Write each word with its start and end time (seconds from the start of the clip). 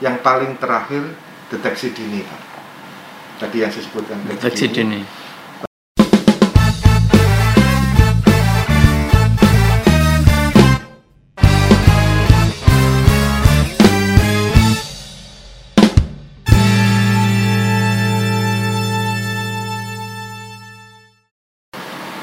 yang 0.00 0.20
paling 0.20 0.60
terakhir 0.60 1.16
deteksi 1.48 1.92
dini 1.96 2.20
Pak. 2.20 2.40
Tadi 3.40 3.56
yang 3.64 3.72
saya 3.72 3.84
sebutkan 3.84 4.20
Deteksi 4.28 4.68
dini. 4.68 5.00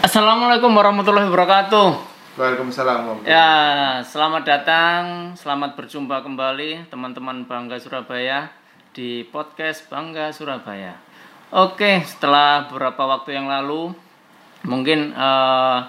Assalamualaikum 0.03 0.69
warahmatullahi 0.77 1.25
wabarakatuh. 1.25 2.12
Waalaikumsalam. 2.33 3.29
Ya, 3.29 4.01
selamat 4.01 4.41
datang, 4.41 5.01
selamat 5.37 5.77
berjumpa 5.77 6.25
kembali 6.25 6.89
teman-teman 6.89 7.45
Bangga 7.45 7.77
Surabaya 7.77 8.49
di 8.89 9.21
podcast 9.29 9.85
Bangga 9.85 10.33
Surabaya. 10.33 10.97
Oke, 11.53 12.01
setelah 12.01 12.65
beberapa 12.65 13.05
waktu 13.05 13.37
yang 13.37 13.45
lalu, 13.45 13.93
mungkin 14.65 15.13
eh, 15.13 15.79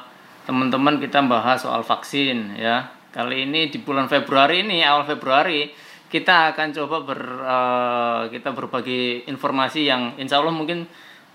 teman-teman 0.44 1.00
kita 1.00 1.24
bahas 1.24 1.64
soal 1.64 1.80
vaksin 1.80 2.60
ya. 2.60 2.92
Kali 3.08 3.48
ini 3.48 3.72
di 3.72 3.80
bulan 3.80 4.12
Februari 4.12 4.68
ini, 4.68 4.84
awal 4.84 5.08
Februari, 5.08 5.72
kita 6.12 6.52
akan 6.52 6.76
coba 6.76 6.96
ber 7.08 7.20
eh, 7.40 8.22
kita 8.36 8.52
berbagi 8.52 9.24
informasi 9.32 9.88
yang 9.88 10.12
insya 10.20 10.44
Allah 10.44 10.52
mungkin 10.52 10.84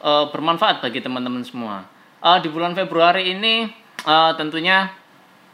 eh, 0.06 0.26
bermanfaat 0.30 0.86
bagi 0.86 1.02
teman-teman 1.02 1.42
semua. 1.42 1.82
Eh, 2.22 2.38
di 2.46 2.54
bulan 2.54 2.78
Februari 2.78 3.34
ini 3.34 3.89
eh, 4.04 4.32
tentunya 4.36 4.88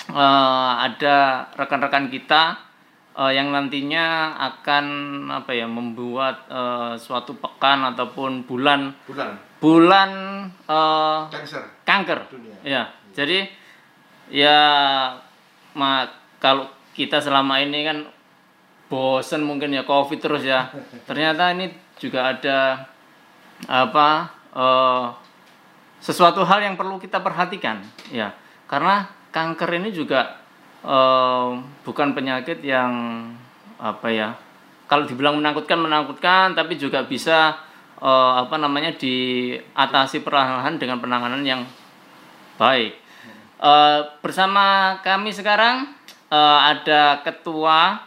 eh, 0.10 0.72
ada 0.86 1.48
rekan-rekan 1.56 2.10
kita 2.10 2.58
eh, 3.16 3.32
yang 3.34 3.50
nantinya 3.50 4.38
akan 4.38 4.86
apa 5.32 5.52
ya 5.54 5.66
membuat 5.66 6.46
eh, 6.48 6.94
suatu 6.98 7.38
pekan 7.38 7.96
ataupun 7.96 8.44
bulan 8.46 8.94
Bulan 9.08 9.32
bulan 9.62 10.10
eh, 10.68 11.20
cancer 11.32 11.64
kanker. 11.84 12.20
dunia. 12.30 12.56
Ya, 12.62 12.84
jadi 13.14 13.50
ya 14.30 14.60
ma 15.74 16.06
kalau 16.42 16.70
kita 16.94 17.18
selama 17.20 17.62
ini 17.62 17.82
kan 17.84 17.98
bosen 18.86 19.42
mungkin 19.42 19.74
ya 19.74 19.82
covid 19.84 20.22
terus 20.22 20.46
ya. 20.46 20.70
Ternyata 21.10 21.54
ini 21.58 21.70
juga 21.98 22.34
ada 22.36 22.86
apa 23.66 24.10
eh, 24.54 25.06
sesuatu 25.98 26.46
hal 26.46 26.62
yang 26.62 26.76
perlu 26.78 27.02
kita 27.02 27.22
perhatikan 27.22 27.82
ya. 28.14 28.30
Karena 28.66 29.06
kanker 29.30 29.70
ini 29.78 29.90
juga 29.94 30.42
eh, 30.82 31.50
bukan 31.86 32.18
penyakit 32.18 32.62
yang 32.66 32.92
apa 33.78 34.08
ya. 34.10 34.30
Kalau 34.86 35.10
dibilang 35.10 35.42
menakutkan 35.42 35.82
menakutkan 35.82 36.54
tapi 36.54 36.78
juga 36.78 37.06
bisa 37.06 37.58
eh, 38.00 38.34
apa 38.42 38.56
namanya 38.58 38.94
diatasi 38.96 40.22
perlahan-lahan 40.26 40.78
dengan 40.78 40.98
penanganan 41.02 41.44
yang 41.46 41.62
baik. 42.58 43.06
Eh, 43.56 44.00
bersama 44.20 45.00
kami 45.02 45.32
sekarang 45.32 45.96
eh, 46.30 46.60
ada 46.76 47.24
ketua 47.24 48.02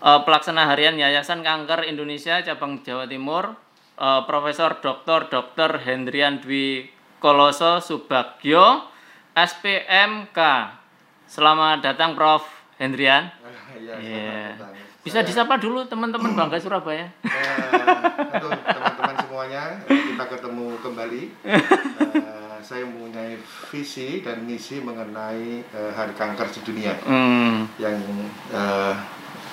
eh, 0.00 0.20
pelaksana 0.24 0.68
harian 0.70 0.96
Yayasan 0.96 1.44
Kanker 1.44 1.86
Indonesia 1.86 2.40
cabang 2.40 2.80
Jawa 2.82 3.04
Timur, 3.04 3.52
eh, 3.98 4.20
Profesor 4.24 4.78
Dr. 4.80 5.28
Dr. 5.28 5.82
Hendrian 5.84 6.40
Dwi 6.40 6.88
Koloso 7.18 7.82
Subagyo, 7.82 8.86
SPMK. 9.38 10.38
Selamat 11.26 11.78
datang 11.78 12.18
Prof. 12.18 12.42
Hendrian. 12.74 13.30
Ya, 13.78 13.94
Iya. 13.94 14.58
selamat 14.58 14.74
datang. 14.74 14.74
Bisa 14.98 15.18
disapa 15.22 15.54
dulu 15.56 15.86
teman-teman 15.86 16.34
Bangga 16.34 16.58
Surabaya. 16.58 17.06
Eh, 17.22 17.62
teman-teman 18.34 19.14
semuanya, 19.16 19.78
kita 19.86 20.24
ketemu 20.26 20.66
kembali. 20.82 21.22
Eh, 21.46 22.56
saya 22.58 22.82
mempunyai 22.82 23.38
visi 23.70 24.20
dan 24.20 24.42
misi 24.42 24.82
mengenai 24.82 25.62
eh, 25.62 25.90
Hari 25.94 26.12
Kanker 26.12 26.50
Sedunia 26.50 26.90
Hmm. 27.00 27.70
yang 27.78 27.96
eh, 28.50 28.92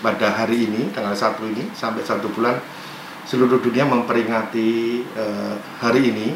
pada 0.02 0.28
hari 0.34 0.66
ini 0.66 0.90
tanggal 0.90 1.14
1 1.14 1.46
ini 1.48 1.70
sampai 1.72 2.02
satu 2.02 2.28
bulan 2.30 2.58
seluruh 3.24 3.62
dunia 3.62 3.86
memperingati 3.86 4.70
eh, 5.06 5.56
hari 5.78 6.02
ini. 6.10 6.28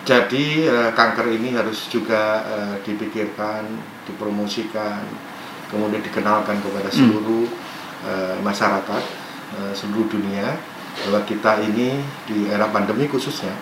Jadi 0.00 0.64
eh, 0.64 0.90
kanker 0.96 1.28
ini 1.28 1.52
harus 1.54 1.86
juga 1.92 2.40
eh, 2.48 2.76
dipikirkan, 2.82 3.68
dipromosikan, 4.08 5.04
kemudian 5.68 6.02
dikenalkan 6.02 6.58
kepada 6.64 6.88
seluruh 6.88 7.46
eh, 8.08 8.36
masyarakat 8.40 9.02
eh, 9.60 9.72
seluruh 9.76 10.08
dunia 10.08 10.56
bahwa 11.06 11.22
kita 11.28 11.62
ini 11.62 12.00
di 12.26 12.50
era 12.50 12.66
pandemi 12.72 13.06
khususnya 13.06 13.52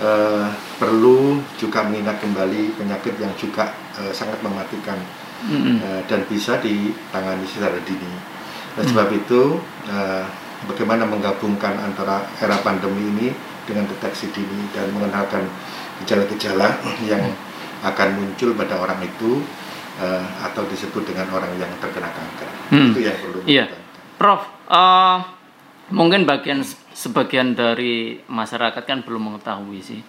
eh, 0.00 0.48
perlu 0.80 1.38
juga 1.60 1.84
mengingat 1.86 2.18
kembali 2.18 2.74
penyakit 2.80 3.14
yang 3.20 3.30
juga 3.36 3.70
eh, 4.00 4.10
sangat 4.10 4.40
mematikan 4.40 4.98
Mm-mm. 5.46 5.78
eh, 5.84 6.02
dan 6.10 6.26
bisa 6.26 6.58
ditangani 6.58 7.46
secara 7.46 7.78
dini. 7.86 8.10
Oleh 8.74 8.86
sebab 8.88 9.08
itu, 9.14 9.62
eh, 9.86 10.24
bagaimana 10.66 11.06
menggabungkan 11.06 11.76
antara 11.78 12.26
era 12.42 12.58
pandemi 12.64 13.04
ini 13.14 13.28
dengan 13.68 13.84
deteksi 13.84 14.32
dini 14.32 14.72
dan 14.72 14.88
mengenalkan 14.96 15.44
gejala-gejala 16.00 16.80
yang 17.04 17.20
akan 17.84 18.08
muncul 18.16 18.56
pada 18.56 18.80
orang 18.80 18.98
itu 19.04 19.44
eh, 20.00 20.26
atau 20.48 20.64
disebut 20.64 21.04
dengan 21.04 21.28
orang 21.36 21.52
yang 21.60 21.70
terkena 21.78 22.08
kanker. 22.08 22.48
Hmm. 22.72 22.90
Itu 22.96 23.00
yang 23.04 23.16
perlu 23.20 23.38
Iya. 23.44 23.66
Prof, 24.16 24.42
eh, 24.72 25.18
mungkin 25.94 26.24
bagian 26.26 26.64
sebagian 26.96 27.54
dari 27.54 28.18
masyarakat 28.26 28.82
kan 28.82 29.06
belum 29.06 29.30
mengetahui 29.30 29.78
sih, 29.78 30.00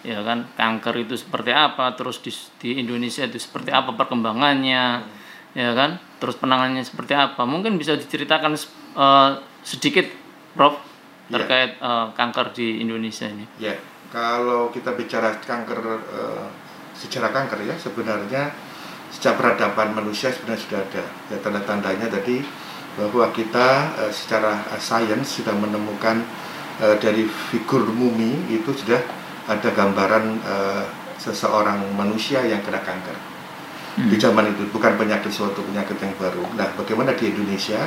ya 0.00 0.24
kan 0.24 0.48
kanker 0.56 1.04
itu 1.04 1.20
seperti 1.20 1.52
apa, 1.52 1.92
terus 1.92 2.24
di, 2.24 2.32
di 2.62 2.80
Indonesia 2.80 3.28
itu 3.28 3.36
seperti 3.36 3.68
apa 3.68 3.92
perkembangannya, 3.92 5.04
ya 5.52 5.70
kan, 5.76 6.00
terus 6.16 6.40
penanganannya 6.40 6.80
seperti 6.80 7.12
apa. 7.12 7.44
Mungkin 7.44 7.76
bisa 7.76 7.92
diceritakan 7.92 8.56
eh, 8.96 9.30
sedikit, 9.60 10.08
Prof, 10.56 10.87
Iya. 11.28 11.34
terkait 11.36 11.70
eh, 11.76 12.06
kanker 12.16 12.46
di 12.56 12.80
Indonesia 12.80 13.28
ini. 13.28 13.44
Ya, 13.60 13.76
kalau 14.08 14.72
kita 14.72 14.96
bicara 14.96 15.36
kanker 15.36 15.80
eh, 16.08 16.46
sejarah 16.96 17.30
kanker 17.30 17.68
ya 17.68 17.76
sebenarnya 17.76 18.50
sejak 19.12 19.36
peradaban 19.36 19.92
manusia 19.92 20.32
sebenarnya 20.32 20.62
sudah 20.64 20.80
ada 20.84 21.04
ya 21.32 21.36
tanda-tandanya 21.40 22.08
tadi 22.08 22.40
bahwa 22.96 23.28
kita 23.36 23.68
eh, 24.08 24.12
secara 24.12 24.64
eh, 24.72 24.80
sains 24.80 25.28
sudah 25.28 25.52
menemukan 25.52 26.24
eh, 26.80 26.96
dari 26.96 27.28
figur 27.28 27.84
mumi 27.92 28.48
itu 28.48 28.72
sudah 28.72 29.00
ada 29.52 29.68
gambaran 29.68 30.24
eh, 30.40 30.84
seseorang 31.20 31.92
manusia 31.92 32.40
yang 32.48 32.64
kena 32.64 32.80
kanker 32.80 33.28
di 33.98 34.14
zaman 34.14 34.54
itu 34.54 34.62
bukan 34.70 34.94
penyakit 34.94 35.26
suatu 35.26 35.58
penyakit 35.66 35.98
yang 35.98 36.14
baru. 36.14 36.46
Nah, 36.54 36.70
bagaimana 36.78 37.18
di 37.18 37.34
Indonesia? 37.34 37.82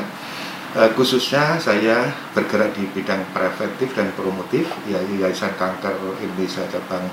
Eh, 0.71 0.89
khususnya 0.95 1.59
saya 1.59 2.07
bergerak 2.31 2.71
di 2.71 2.87
bidang 2.95 3.27
preventif 3.35 3.91
dan 3.91 4.07
promotif, 4.15 4.71
ya 4.87 5.03
Yayasan 5.03 5.51
Kanker 5.59 5.99
Indonesia 6.23 6.63
cabang 6.71 7.03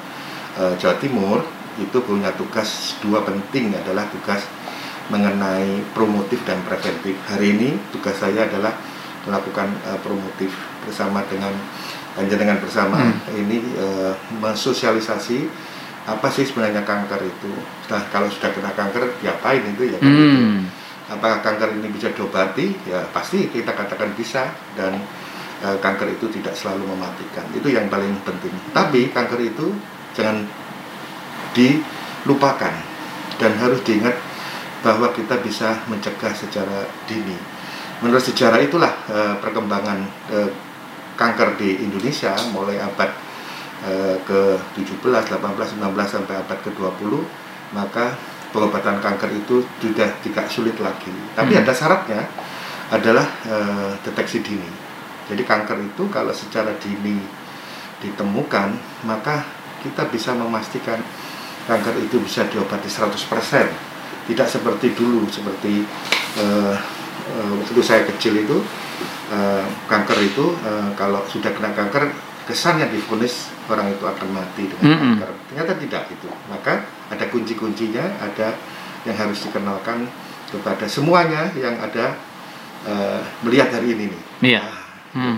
eh, 0.62 0.74
Jawa 0.78 0.94
Timur 1.02 1.42
itu 1.74 1.98
punya 2.06 2.30
tugas 2.38 2.94
dua 3.02 3.26
penting 3.26 3.74
adalah 3.74 4.06
tugas 4.14 4.46
mengenai 5.10 5.82
promotif 5.90 6.38
dan 6.46 6.62
preventif. 6.62 7.18
Hari 7.26 7.58
ini 7.58 7.74
tugas 7.90 8.14
saya 8.22 8.46
adalah 8.46 8.78
melakukan 9.26 9.74
eh, 9.90 9.98
promotif 10.06 10.54
bersama 10.86 11.26
dengan 11.26 11.50
dengan 12.14 12.62
bersama 12.62 13.10
ini 13.34 13.58
eh, 13.74 14.14
mensosialisasi 14.38 15.66
apa 16.06 16.30
sih 16.30 16.46
sebenarnya 16.46 16.86
kanker 16.86 17.26
itu. 17.26 17.52
Nah, 17.90 18.06
kalau 18.14 18.30
sudah 18.30 18.54
kena 18.54 18.70
kanker 18.70 19.18
diapain 19.18 19.66
itu 19.66 19.82
ya 19.90 19.98
kan 19.98 20.14
gitu. 20.14 20.77
Apakah 21.08 21.40
kanker 21.40 21.80
ini 21.80 21.88
bisa 21.88 22.12
diobati? 22.12 22.72
Ya 22.84 23.04
pasti 23.10 23.48
kita 23.48 23.72
katakan 23.72 24.12
bisa 24.12 24.52
dan 24.76 25.00
eh, 25.64 25.76
kanker 25.80 26.12
itu 26.12 26.28
tidak 26.28 26.52
selalu 26.52 26.84
mematikan. 26.84 27.48
Itu 27.56 27.72
yang 27.72 27.88
paling 27.88 28.12
penting. 28.24 28.52
Tapi 28.76 29.08
kanker 29.12 29.40
itu 29.40 29.72
jangan 30.12 30.44
dilupakan 31.56 32.74
dan 33.38 33.52
harus 33.56 33.80
diingat 33.86 34.14
bahwa 34.82 35.10
kita 35.10 35.40
bisa 35.42 35.82
mencegah 35.90 36.34
secara 36.34 36.86
dini. 37.10 37.34
Menurut 37.98 38.22
sejarah 38.22 38.62
itulah 38.62 38.92
eh, 39.10 39.34
perkembangan 39.42 39.98
eh, 40.30 40.50
kanker 41.18 41.58
di 41.58 41.82
Indonesia 41.82 42.30
mulai 42.54 42.78
abad 42.78 43.10
eh, 43.82 44.16
ke-17, 44.22 45.02
18, 45.02 45.34
19 45.34 45.82
sampai 46.06 46.34
abad 46.38 46.58
ke-20 46.62 47.12
maka 47.74 48.14
pengobatan 48.50 48.98
kanker 49.00 49.30
itu 49.34 49.60
sudah 49.80 50.08
tidak 50.24 50.48
sulit 50.48 50.76
lagi. 50.80 51.12
Tapi 51.36 51.52
Hmm. 51.54 51.62
ada 51.64 51.72
syaratnya 51.72 52.20
adalah 52.88 53.26
eh, 53.44 53.92
deteksi 54.04 54.40
dini. 54.40 54.70
Jadi 55.28 55.44
kanker 55.44 55.76
itu 55.84 56.08
kalau 56.08 56.32
secara 56.32 56.72
dini 56.80 57.20
ditemukan, 58.00 58.68
maka 59.04 59.44
kita 59.84 60.08
bisa 60.08 60.32
memastikan 60.32 60.96
kanker 61.68 62.00
itu 62.00 62.16
bisa 62.24 62.48
diobati 62.48 62.88
100%. 62.88 63.68
Tidak 64.28 64.48
seperti 64.48 64.96
dulu, 64.96 65.28
seperti 65.28 65.84
eh, 66.40 66.76
eh, 67.28 67.52
waktu 67.60 67.80
saya 67.84 68.08
kecil 68.08 68.40
itu 68.40 68.56
eh, 69.32 69.64
kanker 69.84 70.18
itu 70.24 70.56
eh, 70.64 70.90
kalau 70.96 71.20
sudah 71.28 71.52
kena 71.52 71.76
kanker 71.76 72.08
kesannya 72.48 72.88
difonis 72.88 73.52
orang 73.68 73.92
itu 73.92 74.04
akan 74.04 74.28
mati 74.32 74.62
dengan 74.66 74.82
Mm-mm. 74.88 75.12
kanker. 75.20 75.30
Ternyata 75.52 75.72
tidak 75.76 76.02
itu. 76.10 76.28
Maka 76.48 76.72
ada 77.12 77.24
kunci-kuncinya, 77.28 78.04
ada 78.18 78.56
yang 79.04 79.16
harus 79.16 79.38
dikenalkan 79.44 80.08
kepada 80.48 80.88
semuanya 80.88 81.52
yang 81.52 81.76
ada 81.76 82.16
eh, 82.88 83.20
melihat 83.44 83.68
hari 83.68 83.92
ini 83.94 84.08
nih. 84.10 84.22
Iya. 84.56 84.62
Hmm. 85.12 85.36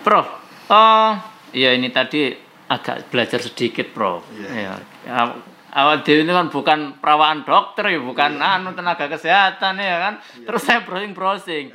Prof, 0.00 0.26
oh, 0.72 1.12
ya 1.52 1.76
ini 1.76 1.92
tadi 1.92 2.32
agak 2.68 3.12
belajar 3.12 3.40
sedikit, 3.40 3.92
Prof. 3.92 4.24
Iya. 4.32 4.48
Ya. 4.52 4.72
Aw- 5.08 5.48
Awal 5.70 6.02
dewi 6.02 6.26
ini 6.26 6.34
kan 6.34 6.50
bukan 6.50 6.98
perawatan 6.98 7.46
dokter 7.46 7.94
ya, 7.94 8.02
bukan 8.02 8.42
anu 8.42 8.74
tenaga 8.74 9.06
kesehatan 9.06 9.78
ya 9.78 10.02
kan. 10.02 10.14
Terus 10.42 10.66
saya 10.66 10.82
browsing-browsing. 10.82 11.70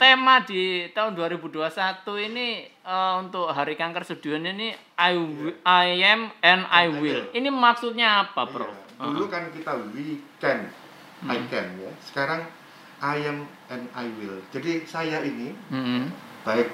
Tema 0.00 0.40
di 0.40 0.88
tahun 0.90 1.12
2021 1.12 1.60
ini 2.24 2.48
eh, 2.64 3.14
untuk 3.20 3.52
Hari 3.52 3.76
Kanker 3.76 4.00
Sedunia 4.00 4.48
ini 4.48 4.72
I, 4.96 5.12
wi- 5.12 5.60
I 5.60 6.00
am 6.02 6.32
and 6.40 6.64
I 6.64 6.88
will. 6.88 7.28
Ini 7.30 7.52
maksudnya 7.52 8.24
apa, 8.24 8.48
Prof? 8.48 8.64
Iya. 8.64 8.96
Dulu 8.96 9.28
kan 9.28 9.52
kita 9.52 9.76
we 9.92 10.16
can, 10.40 10.72
I 11.22 11.36
Hmm. 11.36 11.44
can 11.46 11.66
ya. 11.76 11.92
Sekarang 12.00 12.48
I 12.98 13.20
am 13.22 13.44
and 13.68 13.92
I 13.92 14.08
will. 14.10 14.40
Jadi 14.48 14.88
saya 14.88 15.20
ini 15.20 15.52
Mm-mm. 15.68 16.08
baik 16.42 16.72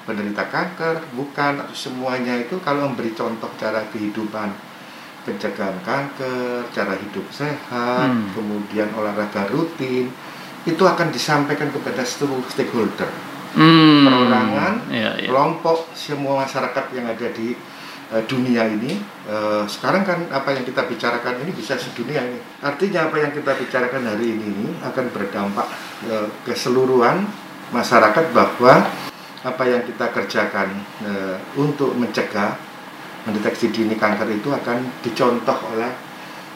penderita 0.00 0.46
kanker, 0.46 1.10
bukan 1.12 1.58
atau 1.60 1.74
semuanya 1.74 2.38
itu 2.38 2.54
kalau 2.60 2.86
memberi 2.86 3.10
contoh 3.12 3.50
cara 3.54 3.82
kehidupan 3.88 4.46
pencegahan 5.20 5.74
kanker, 5.82 6.70
cara 6.70 6.94
hidup 6.94 7.26
sehat, 7.28 8.06
Hmm. 8.06 8.30
kemudian 8.30 8.94
olahraga 8.94 9.46
rutin, 9.46 10.06
itu 10.66 10.82
akan 10.84 11.08
disampaikan 11.08 11.72
kepada 11.72 12.04
seluruh 12.04 12.44
stakeholder, 12.48 13.08
Hmm. 13.50 14.06
perorangan, 14.06 14.74
Iya, 14.92 15.10
iya. 15.18 15.28
kelompok, 15.32 15.90
semua 15.96 16.46
masyarakat 16.46 16.84
yang 16.94 17.06
ada 17.08 17.28
di 17.34 17.56
eh, 18.10 18.24
dunia 18.26 18.66
ini. 18.66 18.98
Eh, 19.30 19.62
sekarang 19.70 20.02
kan 20.02 20.18
apa 20.34 20.50
yang 20.50 20.66
kita 20.66 20.82
bicarakan 20.82 21.46
ini 21.46 21.54
bisa 21.54 21.78
sedunia 21.78 22.26
ini. 22.26 22.42
Artinya 22.58 23.06
apa 23.06 23.22
yang 23.22 23.30
kita 23.30 23.54
bicarakan 23.54 24.02
hari 24.02 24.34
ini, 24.34 24.46
ini 24.50 24.66
akan 24.82 25.14
berdampak 25.14 25.66
eh, 26.10 26.26
keseluruhan 26.42 27.22
masyarakat 27.70 28.34
bahwa 28.34 28.82
apa 29.40 29.62
yang 29.64 29.86
kita 29.86 30.10
kerjakan 30.10 30.74
eh, 31.06 31.38
untuk 31.54 31.94
mencegah 31.94 32.58
mendeteksi 33.24 33.70
dini 33.70 33.94
kanker 33.94 34.26
itu 34.32 34.50
akan 34.50 34.90
dicontoh 35.06 35.58
oleh 35.70 35.94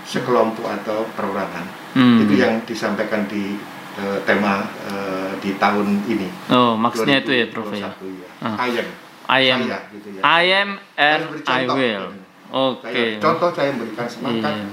sekelompok 0.05 0.67
atau 0.69 1.07
perorangan. 1.15 1.65
Hmm. 1.95 2.19
Itu 2.19 2.35
yang 2.35 2.67
disampaikan 2.67 3.31
di 3.31 3.57
eh, 3.95 4.19
tema 4.25 4.63
eh, 4.85 5.33
di 5.39 5.55
tahun 5.55 6.03
ini. 6.05 6.29
Oh, 6.49 6.75
maksudnya 6.75 7.21
itu 7.21 7.31
ya, 7.31 7.47
Prof 7.47 7.71
ya. 7.71 7.91
2021, 7.95 8.11
ya. 8.17 8.29
Ah. 8.41 8.57
I 8.59 8.71
am. 8.75 8.89
I 9.25 9.43
am 9.49 9.61
Saya, 9.63 9.79
gitu 9.89 10.09
ya. 10.11 10.21
I 10.21 10.45
am 10.53 10.71
and 10.95 11.23
I 11.45 11.63
will. 11.65 12.07
Oke. 12.51 12.85
Saya- 12.85 13.19
contoh 13.19 13.49
saya 13.51 13.69
memberikan 13.73 14.07
semangat 14.07 14.53
Iya. 14.53 14.67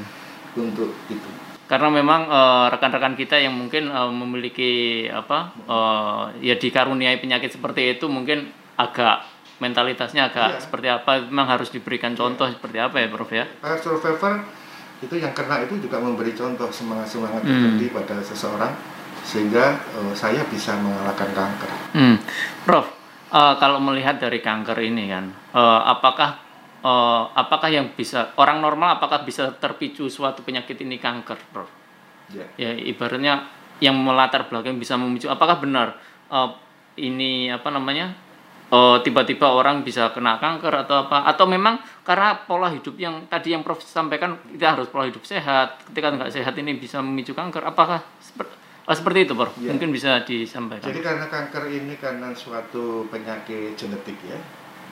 untuk 0.56 0.92
itu. 1.08 1.30
Karena 1.66 1.88
memang 1.88 2.28
eh, 2.28 2.66
rekan-rekan 2.70 3.16
kita 3.16 3.38
yang 3.38 3.54
mungkin 3.54 3.88
eh, 3.88 4.12
memiliki 4.12 4.72
apa 5.08 5.56
eh, 5.58 6.24
ya 6.44 6.56
dikaruniai 6.56 7.16
penyakit 7.18 7.48
seperti 7.50 7.96
itu 7.96 8.06
mungkin 8.06 8.52
agak 8.76 9.24
mentalitasnya 9.58 10.28
agak 10.28 10.50
Iya. 10.52 10.60
seperti 10.60 10.88
apa 10.90 11.12
memang 11.24 11.48
harus 11.48 11.70
diberikan 11.70 12.12
contoh 12.12 12.44
seperti 12.46 12.76
apa 12.76 12.98
ya 12.98 13.08
Prof 13.08 13.32
ya. 13.32 13.46
Para 13.58 13.78
survivor 13.78 14.44
itu 15.00 15.16
yang 15.16 15.32
kena 15.32 15.64
itu 15.64 15.80
juga 15.80 15.98
memberi 15.98 16.30
contoh 16.32 16.68
semangat-semangat 16.68 17.42
Hmm. 17.42 17.80
pada 17.90 18.20
seseorang 18.20 18.70
sehingga 19.22 19.78
eh, 19.78 20.14
saya 20.18 20.42
bisa 20.50 20.76
mengalahkan 20.78 21.30
kanker. 21.32 21.72
Hmm. 21.94 22.18
Prof, 22.66 22.88
eh, 23.32 23.56
kalau 23.58 23.80
melihat 23.80 24.18
dari 24.18 24.42
kanker 24.42 24.78
ini 24.82 25.10
kan, 25.10 25.26
eh, 25.32 25.82
apakah 25.88 26.30
eh, 26.82 27.24
apakah 27.38 27.70
yang 27.70 27.94
bisa 27.94 28.34
orang 28.42 28.60
normal 28.60 28.98
apakah 28.98 29.22
bisa 29.22 29.54
terpicu 29.58 30.10
suatu 30.10 30.42
penyakit 30.42 30.78
ini 30.82 30.98
kanker, 30.98 31.38
Prof? 31.54 31.70
Ya. 32.34 32.48
Ya 32.58 32.72
ibaratnya 32.76 33.48
yang 33.82 33.98
melatar 33.98 34.48
belakang 34.48 34.78
bisa 34.78 34.96
memicu. 34.98 35.30
Apakah 35.30 35.62
benar 35.62 35.98
eh, 36.32 36.50
ini 37.00 37.50
apa 37.50 37.70
namanya? 37.72 38.34
tiba-tiba 39.04 39.52
orang 39.52 39.84
bisa 39.84 40.16
kena 40.16 40.40
kanker 40.40 40.88
atau 40.88 41.04
apa? 41.04 41.28
Atau 41.28 41.44
memang 41.44 41.84
karena 42.08 42.40
pola 42.48 42.72
hidup 42.72 42.96
yang 42.96 43.28
tadi 43.28 43.52
yang 43.52 43.68
Prof 43.68 43.84
sampaikan 43.84 44.40
kita 44.48 44.80
harus 44.80 44.88
pola 44.88 45.12
hidup 45.12 45.28
sehat. 45.28 45.84
Ketika 45.92 46.08
nggak 46.16 46.32
sehat 46.32 46.56
ini 46.56 46.80
bisa 46.80 47.04
memicu 47.04 47.36
kanker. 47.36 47.68
Apakah 47.68 48.00
eh, 48.88 48.96
seperti 48.96 49.20
itu, 49.30 49.34
Prof? 49.38 49.52
Ya. 49.62 49.72
Mungkin 49.76 49.90
bisa 49.94 50.24
disampaikan. 50.26 50.88
Jadi 50.90 51.00
karena 51.04 51.26
kanker 51.30 51.64
ini 51.70 51.94
karena 52.02 52.34
suatu 52.34 53.06
penyakit 53.12 53.78
genetik 53.78 54.18
ya. 54.26 54.40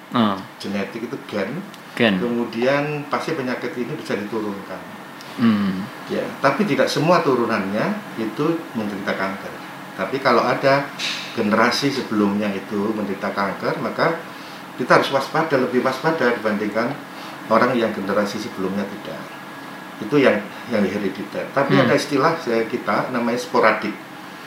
Ah, 0.10 0.42
Genetik 0.58 1.06
itu 1.06 1.18
gen, 1.30 1.62
gen. 1.94 2.18
kemudian 2.18 3.06
pasti 3.14 3.38
penyakit 3.38 3.78
ini 3.78 3.94
bisa 3.94 4.18
diturunkan. 4.18 4.82
Hmm. 5.38 5.86
Ya, 6.10 6.26
tapi 6.42 6.66
tidak 6.66 6.90
semua 6.90 7.22
turunannya 7.22 7.94
itu 8.18 8.58
menderita 8.74 9.14
kanker. 9.14 9.54
Tapi 9.94 10.18
kalau 10.18 10.42
ada 10.42 10.90
generasi 11.38 11.94
sebelumnya 11.94 12.50
itu 12.50 12.90
menderita 12.90 13.30
kanker, 13.30 13.78
maka 13.86 14.18
kita 14.82 14.98
harus 14.98 15.14
waspada, 15.14 15.62
lebih 15.62 15.86
waspada 15.86 16.34
dibandingkan 16.34 16.90
orang 17.52 17.78
yang 17.78 17.94
generasi 17.94 18.42
sebelumnya 18.42 18.84
tidak. 18.88 19.19
Itu 20.00 20.16
yang 20.16 20.40
yang 20.70 20.82
herediter. 20.82 21.44
Tapi 21.52 21.76
Hmm. 21.76 21.84
ada 21.84 21.94
istilah 21.94 22.34
saya 22.40 22.64
kita 22.66 23.12
namanya 23.12 23.36
sporadik. 23.36 23.92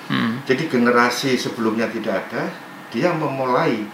Hmm. 0.08 0.40
Jadi 0.44 0.66
generasi 0.66 1.36
sebelumnya 1.36 1.86
tidak 1.88 2.26
ada, 2.28 2.48
dia 2.88 3.12
memulai 3.12 3.84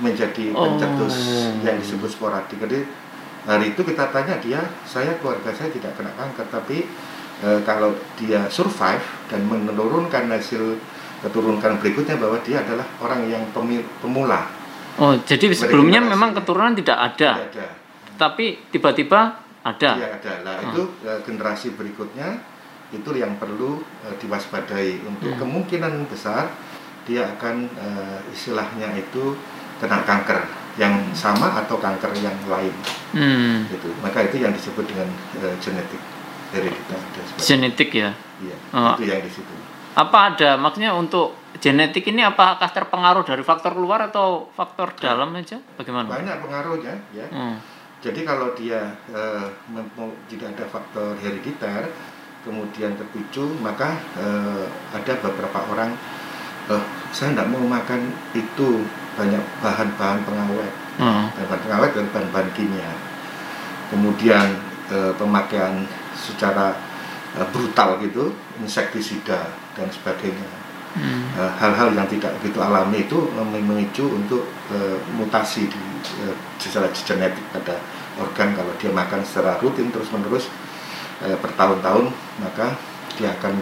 menjadi 0.00 0.56
Oh. 0.56 0.64
pencetus 0.64 1.16
yang 1.60 1.76
disebut 1.76 2.08
sporadik. 2.08 2.56
Jadi 2.56 2.80
hari 3.44 3.72
itu 3.72 3.80
kita 3.80 4.08
tanya 4.08 4.40
dia, 4.40 4.60
saya 4.82 5.16
keluarga 5.20 5.52
saya 5.52 5.68
tidak 5.68 5.92
kena 5.94 6.12
kanker, 6.14 6.48
tapi 6.50 6.88
eh, 7.40 7.60
kalau 7.64 7.92
dia 8.16 8.44
survive 8.48 9.00
dan 9.28 9.40
menurunkan 9.44 10.28
hasil 10.28 10.76
keturunan 11.20 11.76
berikutnya 11.76 12.16
bahwa 12.16 12.36
dia 12.40 12.60
adalah 12.60 12.84
orang 13.00 13.24
yang 13.28 13.44
pemula. 13.96 14.44
Oh, 15.00 15.16
jadi 15.24 15.48
sebelumnya 15.48 16.04
memang 16.04 16.36
keturunan 16.36 16.76
tidak 16.76 16.96
ada, 16.96 17.40
Tidak 17.40 17.52
ada. 17.56 17.68
tapi 18.16 18.60
tiba-tiba 18.68 19.40
ada. 19.62 19.90
Dia 19.96 20.08
ada. 20.14 20.32
Nah, 20.42 20.54
Hmm. 20.58 20.68
itu 20.70 20.82
eh, 21.02 21.20
generasi 21.20 21.74
berikutnya 21.74 22.40
itu 22.90 23.10
yang 23.12 23.36
perlu 23.36 23.78
eh, 24.02 24.14
diwaspadai 24.16 25.04
untuk 25.04 25.30
Hmm. 25.30 25.40
kemungkinan 25.40 26.06
besar 26.06 26.48
dia 27.04 27.26
akan 27.28 27.66
eh, 27.70 28.18
istilahnya 28.30 28.92
itu 28.94 29.36
kena 29.78 30.04
kanker 30.04 30.44
yang 30.76 30.92
sama 31.12 31.56
atau 31.56 31.76
kanker 31.76 32.12
yang 32.16 32.36
lain 32.46 32.72
Hmm. 33.12 33.66
gitu. 33.66 33.90
Maka 34.00 34.26
itu 34.26 34.38
yang 34.38 34.52
disebut 34.52 34.84
dengan 34.84 35.08
eh, 35.38 35.54
genetik 35.58 36.00
hereditas. 36.50 36.98
Genetik 37.38 37.90
ya. 37.90 38.10
Iya, 38.40 38.56
Oh. 38.72 38.94
itu 38.96 39.06
yang 39.06 39.20
di 39.20 39.30
situ. 39.30 39.54
Apa 39.90 40.34
ada 40.34 40.54
maksudnya 40.56 40.94
untuk 40.94 41.34
genetik 41.58 42.06
ini 42.06 42.22
apakah 42.22 42.70
terpengaruh 42.70 43.22
dari 43.22 43.42
faktor 43.42 43.74
luar 43.74 44.08
atau 44.08 44.48
faktor 44.50 44.94
dalam 44.96 45.34
aja? 45.34 45.58
Bagaimana? 45.76 46.06
Banyak 46.08 46.36
pengaruhnya 46.40 46.94
ya. 47.10 47.26
Hmm. 47.28 47.58
Jadi 48.00 48.24
kalau 48.24 48.56
dia 48.56 48.96
eh, 49.12 49.46
tidak 50.32 50.56
ada 50.56 50.64
faktor 50.72 51.12
herediter, 51.20 51.92
kemudian 52.40 52.96
terpicu, 52.96 53.44
maka 53.60 53.92
eh, 54.16 54.64
ada 54.96 55.12
beberapa 55.20 55.60
orang, 55.68 55.92
eh, 56.72 56.84
saya 57.12 57.36
tidak 57.36 57.52
mau 57.52 57.60
makan 57.60 58.08
itu 58.32 58.88
banyak 59.20 59.44
bahan-bahan 59.60 60.24
pengawet, 60.24 60.72
Hmm. 61.00 61.32
bahan 61.32 61.60
pengawet 61.64 61.92
dan 61.96 62.06
bahan-bahan 62.12 62.50
kimia. 62.56 62.92
Kemudian 63.92 64.48
eh, 64.88 65.12
pemakaian 65.20 65.84
secara 66.16 66.72
eh, 67.36 67.46
brutal 67.52 68.00
gitu, 68.00 68.32
insektisida 68.64 69.44
dan 69.76 69.92
sebagainya. 69.92 70.48
Hmm. 70.90 71.30
Hal-hal 71.38 71.94
yang 71.94 72.10
tidak 72.10 72.34
begitu 72.42 72.58
alami 72.58 73.06
itu 73.06 73.14
mem- 73.30 73.62
memicu 73.62 74.10
untuk 74.10 74.42
eh, 74.74 74.98
mutasi 75.14 75.70
di 75.70 75.80
eh, 76.26 76.34
secara 76.58 76.90
genetik 76.90 77.46
pada 77.54 77.78
organ 78.18 78.50
kalau 78.52 78.74
dia 78.74 78.90
makan 78.90 79.22
secara 79.22 79.54
rutin 79.62 79.88
terus 79.88 80.10
menerus 80.10 80.50
bertahun-tahun 81.20 82.08
maka 82.40 82.74
dia 83.14 83.28
akan 83.36 83.52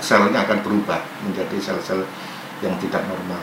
selnya 0.00 0.42
akan 0.48 0.58
berubah 0.64 0.96
menjadi 1.22 1.56
sel-sel 1.60 2.02
yang 2.64 2.72
tidak 2.80 3.04
normal 3.04 3.40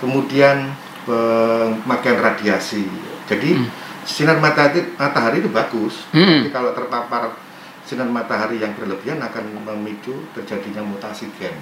kemudian 0.00 0.72
pemakaian 1.04 2.18
radiasi 2.18 2.88
jadi 3.28 3.56
Hmm. 3.56 3.68
sinar 4.04 4.40
matahari, 4.40 4.80
matahari 4.96 5.44
itu 5.44 5.50
bagus 5.52 6.08
Hmm. 6.12 6.44
tapi 6.44 6.50
kalau 6.50 6.72
terpapar 6.72 7.36
sinar 7.84 8.08
matahari 8.08 8.60
yang 8.60 8.72
berlebihan 8.72 9.20
akan 9.20 9.44
memicu 9.64 10.16
terjadinya 10.32 10.80
mutasi 10.80 11.28
gen 11.36 11.52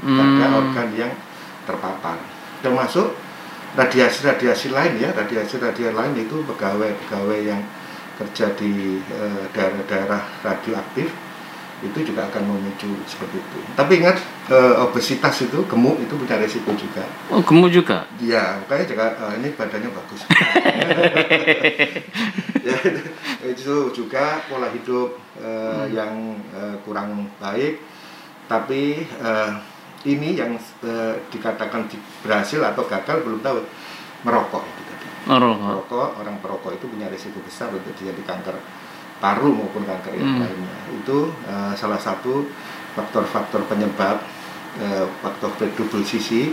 pada 0.00 0.46
Hmm. 0.48 0.58
organ 0.64 0.88
yang 0.96 1.12
terpapar. 1.68 2.16
Termasuk 2.62 3.16
radiasi-radiasi 3.74 4.70
lain 4.70 5.00
ya, 5.00 5.10
radiasi-radiasi 5.12 5.94
lain 5.94 6.14
itu 6.16 6.44
pegawai-pegawai 6.44 7.40
yang 7.42 7.62
kerja 8.18 8.52
di 8.54 9.00
eh, 9.00 9.44
daerah-daerah 9.50 10.22
radioaktif 10.44 11.10
itu 11.82 11.98
juga 12.06 12.30
akan 12.30 12.46
memicu 12.46 12.86
seperti 13.10 13.42
itu. 13.42 13.58
Tapi 13.74 13.98
ingat 13.98 14.14
eh, 14.50 14.74
obesitas 14.78 15.34
itu 15.42 15.66
gemuk 15.66 15.98
itu 15.98 16.14
punya 16.14 16.38
resiko 16.38 16.70
juga. 16.78 17.02
Oh, 17.26 17.42
gemuk 17.42 17.74
juga. 17.74 18.06
Iya, 18.22 18.62
makanya 18.62 18.86
juga 18.86 19.04
eh, 19.18 19.32
ini 19.42 19.48
badannya 19.58 19.90
bagus. 19.90 20.20
ya, 22.66 22.76
itu 23.42 23.74
juga 23.90 24.38
pola 24.46 24.70
hidup 24.70 25.18
eh, 25.42 25.84
yang 25.90 26.38
kurang 26.86 27.26
baik. 27.42 27.82
Tapi 28.46 29.02
ini 30.04 30.34
yang 30.34 30.54
eh, 30.82 31.14
dikatakan 31.28 31.86
di- 31.86 32.00
berhasil 32.20 32.58
atau 32.58 32.82
gagal 32.84 33.22
belum 33.22 33.38
tahu 33.40 33.62
merokok 34.22 34.62
itu 34.62 34.82
tadi. 34.84 35.06
Merokok. 35.26 35.62
Merokok 35.62 36.08
orang 36.18 36.36
perokok 36.38 36.72
itu 36.74 36.86
punya 36.86 37.06
risiko 37.06 37.38
besar 37.40 37.70
untuk 37.70 37.94
terjadi 37.94 38.22
kanker 38.22 38.56
paru 39.18 39.54
maupun 39.54 39.82
kanker 39.82 40.12
yang 40.12 40.26
Hmm. 40.28 40.42
lainnya. 40.42 40.76
Itu 40.92 41.30
eh, 41.44 41.72
salah 41.72 41.98
satu 41.98 42.50
faktor-faktor 42.92 43.62
penyebab 43.66 44.18
eh, 44.78 45.04
faktor 45.20 45.52
double 45.72 46.02
sisi 46.02 46.50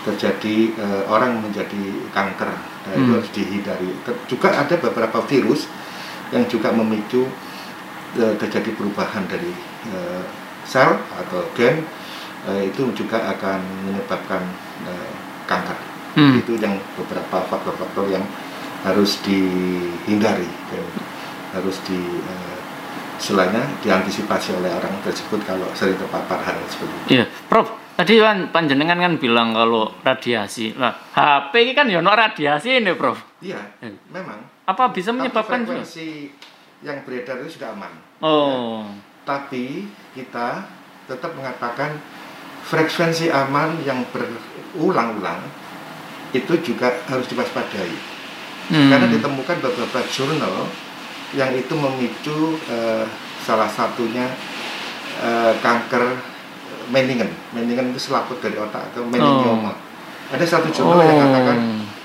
terjadi 0.00 0.56
eh, 0.72 1.02
orang 1.06 1.38
menjadi 1.38 1.82
kanker. 2.10 2.50
Nah, 2.50 2.94
itu 2.96 3.04
Hmm. 3.06 3.16
harus 3.20 3.30
dihindari. 3.30 3.90
Ter- 4.02 4.20
Juga 4.26 4.48
ada 4.50 4.74
beberapa 4.74 5.20
virus 5.24 5.68
yang 6.30 6.46
juga 6.46 6.70
memicu 6.70 7.26
terjadi 8.10 8.74
perubahan 8.74 9.22
dari 9.26 9.54
sel 10.64 10.98
atau 11.14 11.46
gen 11.54 11.86
eh, 12.46 12.68
itu 12.68 12.88
juga 12.94 13.20
akan 13.28 13.58
menyebabkan 13.84 14.42
eh, 14.86 15.12
kanker 15.44 15.78
Hmm. 16.10 16.34
itu 16.34 16.58
yang 16.58 16.74
beberapa 16.98 17.38
faktor-faktor 17.46 18.10
yang 18.10 18.26
harus 18.82 19.22
dihindari 19.22 20.50
dan 20.66 20.84
harus 21.54 21.78
di 21.86 21.94
eh, 22.18 22.58
istilahnya 23.14 23.62
diantisipasi 23.78 24.58
oleh 24.58 24.72
orang 24.72 24.90
tersebut 25.06 25.38
kalau 25.44 25.70
sering 25.70 25.94
terpapar 25.94 26.40
hal 26.40 26.58
seperti 26.66 26.94
itu. 26.96 27.06
Iya, 27.14 27.24
Prof. 27.46 27.68
Tadi 27.94 28.16
kan 28.16 28.48
panjenengan 28.48 28.96
kan 28.96 29.12
bilang 29.20 29.52
kalau 29.52 29.92
radiasi. 30.00 30.72
Lah, 30.74 30.96
HP 31.12 31.52
ini 31.62 31.72
kan 31.76 31.86
ya 31.86 32.00
radiasi 32.00 32.80
ini, 32.80 32.96
Prof. 32.96 33.20
Iya, 33.38 33.60
Hmm. 33.78 33.94
memang. 34.10 34.40
Apa 34.64 34.88
bisa 34.90 35.12
Tapi 35.12 35.18
menyebabkan 35.20 35.62
juga? 35.62 35.84
frekuensi 35.84 36.32
yang 36.80 37.04
beredar 37.04 37.38
itu 37.44 37.60
sudah 37.60 37.76
aman. 37.76 37.92
Oh. 38.18 38.82
Tapi 39.22 39.84
kita 40.16 40.64
tetap 41.04 41.36
mengatakan 41.36 42.00
frekuensi 42.64 43.32
aman 43.32 43.80
yang 43.82 44.04
berulang-ulang 44.12 45.40
itu 46.30 46.54
juga 46.62 46.94
harus 47.10 47.26
diwaspadai. 47.26 48.20
Hmm. 48.70 48.86
karena 48.86 49.10
ditemukan 49.10 49.58
beberapa 49.66 49.98
jurnal 50.06 50.70
yang 51.34 51.50
itu 51.58 51.74
memicu 51.74 52.54
eh, 52.70 53.02
salah 53.42 53.66
satunya 53.66 54.30
eh, 55.18 55.52
kanker 55.58 56.14
meningen. 56.90 57.26
Meningen 57.50 57.90
itu 57.90 58.10
selaput 58.10 58.38
dari 58.38 58.54
otak 58.58 58.94
atau 58.94 59.02
meningioma. 59.06 59.74
Ada 60.30 60.46
satu 60.46 60.70
jurnal 60.70 61.02
yang 61.02 61.18
mengatakan 61.18 61.58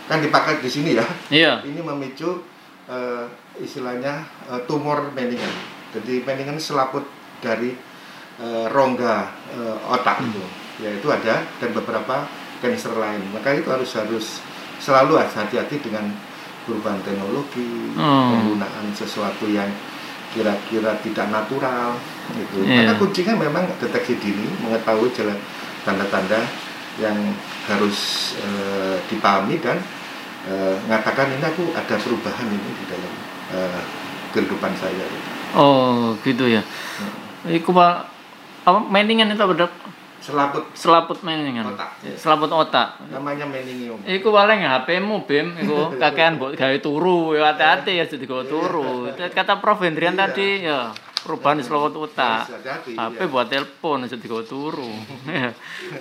kan 0.09 0.17
dipakai 0.21 0.61
di 0.61 0.69
sini 0.69 0.97
ya. 0.97 1.05
Iya. 1.29 1.53
Ini 1.65 1.85
memicu 1.85 2.41
eh, 2.89 3.25
istilahnya 3.61 4.25
eh, 4.49 4.61
tumor 4.65 5.13
meningen. 5.13 5.53
Jadi 5.93 6.25
meningen 6.25 6.57
selaput 6.57 7.05
dari 7.45 7.77
eh, 8.41 8.65
rongga 8.73 9.34
eh, 9.53 9.75
otak 9.91 10.23
itu. 10.25 10.43
Ya 10.81 10.89
itu 10.91 11.07
ada 11.07 11.45
dan 11.61 11.69
beberapa 11.71 12.27
cancer 12.59 12.93
lain. 12.95 13.21
Maka 13.31 13.55
itu 13.55 13.69
harus 13.69 13.91
harus 13.95 14.25
selalu 14.79 15.17
hati-hati 15.21 15.79
dengan 15.79 16.11
perubahan 16.65 16.99
teknologi, 17.05 17.93
Oh. 17.95 18.33
penggunaan 18.33 18.89
sesuatu 18.91 19.45
yang 19.47 19.69
kira-kira 20.33 20.97
tidak 20.99 21.31
natural 21.31 21.95
gitu. 22.35 22.65
Iya. 22.65 22.91
Maka 22.91 22.93
kuncinya 22.99 23.33
memang 23.39 23.63
deteksi 23.79 24.19
dini, 24.19 24.49
mengetahui 24.65 25.13
jalan 25.15 25.37
tanda-tanda 25.87 26.41
yang 26.99 27.15
harus 27.69 28.33
eh, 28.39 28.97
dipahami 29.07 29.61
dan 29.63 29.79
eh, 30.49 30.75
mengatakan 30.89 31.31
ini 31.31 31.43
aku 31.45 31.71
ada 31.71 31.95
perubahan 31.95 32.47
ini 32.51 32.69
di 32.81 32.85
dalam 32.89 33.13
eh, 33.55 33.81
kehidupan 34.35 34.73
saya. 34.75 35.05
Oh, 35.55 36.17
gitu 36.25 36.51
ya. 36.51 36.59
Iku 37.47 37.71
Pak 37.71 38.14
apa 38.65 38.79
meningan 38.81 39.29
itu 39.29 39.45
Dok? 39.45 39.71
Selaput 40.25 40.65
Selaput 40.73 41.21
meningan. 41.21 41.77
Otak. 41.77 42.01
Selaput 42.17 42.49
otak. 42.49 42.97
namanya 43.13 43.45
meningium. 43.45 44.01
Iku 44.01 44.33
paling 44.33 44.65
HP-mu 44.65 45.21
Bim, 45.29 45.53
iku 45.53 45.93
kakean 46.01 46.41
mbok 46.41 46.57
gawe 46.57 46.77
turu, 46.81 47.37
ya 47.37 47.53
hati-hati 47.53 48.01
ya 48.01 48.09
jadi 48.09 48.25
gawe 48.25 48.41
turu. 48.49 49.05
Kata 49.13 49.61
Prof 49.61 49.85
Hendrian 49.85 50.17
Iya. 50.17 50.21
tadi 50.25 50.47
ya 50.65 50.89
perubahan 51.21 51.61
di 51.61 51.63
selaput 51.63 52.09
otak. 52.09 52.49
Hati-hati, 52.49 52.97
HP 52.97 53.19
iya. 53.21 53.29
buat 53.29 53.47
telepon 53.53 54.09
jadi 54.09 54.25
gawe 54.25 54.43
turu. 54.49 54.89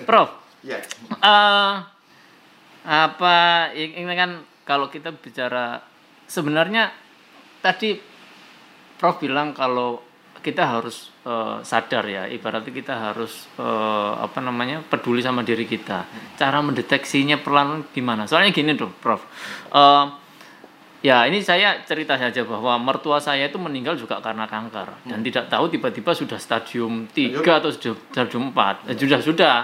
Prof, 0.08 0.28
Ya, 0.64 0.80
eh 1.20 1.74
apa 2.84 3.36
ini 3.76 4.16
kan 4.16 4.40
kalau 4.64 4.88
kita 4.88 5.12
bicara 5.12 5.84
sebenarnya 6.24 6.88
tadi 7.60 8.00
Prof 8.96 9.20
bilang 9.20 9.52
kalau 9.52 10.00
kita 10.40 10.64
harus 10.64 11.12
eh, 11.24 11.56
sadar 11.64 12.04
ya. 12.06 12.28
Ibaratnya 12.28 12.72
kita 12.72 12.94
harus 13.10 13.48
eh, 13.56 14.12
apa 14.20 14.38
namanya 14.44 14.84
peduli 14.84 15.24
sama 15.24 15.40
diri 15.40 15.64
kita. 15.64 16.04
Cara 16.36 16.60
mendeteksinya 16.60 17.40
perlahan 17.40 17.88
gimana? 17.90 18.28
Soalnya 18.28 18.52
gini 18.52 18.76
tuh 18.76 18.92
Prof. 19.00 19.24
Eh, 19.72 20.04
ya 21.04 21.28
ini 21.28 21.44
saya 21.44 21.84
cerita 21.84 22.16
saja 22.16 22.48
bahwa 22.48 22.80
mertua 22.80 23.20
saya 23.20 23.44
itu 23.48 23.60
meninggal 23.60 23.96
juga 23.96 24.20
karena 24.24 24.48
kanker. 24.48 25.04
Dan 25.04 25.20
tidak 25.20 25.52
tahu 25.52 25.68
tiba-tiba 25.68 26.16
sudah 26.16 26.40
stadium 26.40 27.08
3 27.12 27.60
atau 27.60 27.68
stadium 27.72 28.52
4 28.56 28.88
Eh, 28.88 28.96
sudah 28.96 29.20
sudah. 29.20 29.56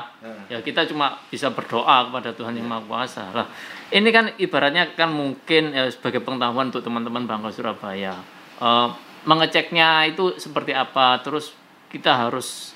Ya 0.52 0.61
kita 0.61 0.85
cuma 0.88 1.17
bisa 1.33 1.49
berdoa 1.52 2.09
kepada 2.09 2.33
Tuhan 2.37 2.57
yang 2.57 2.69
Maha 2.69 2.85
Kuasa. 2.85 3.25
Lah 3.33 3.49
ini 3.90 4.09
kan 4.12 4.37
ibaratnya 4.37 4.93
kan 4.95 5.11
mungkin 5.11 5.73
ya, 5.73 5.88
sebagai 5.88 6.21
pengetahuan 6.21 6.69
untuk 6.69 6.85
teman-teman 6.85 7.25
bangsa 7.25 7.57
Surabaya. 7.57 8.14
Eh, 8.61 8.88
mengeceknya 9.24 10.08
itu 10.08 10.36
seperti 10.40 10.72
apa 10.72 11.20
terus 11.20 11.52
kita 11.92 12.14
harus 12.28 12.72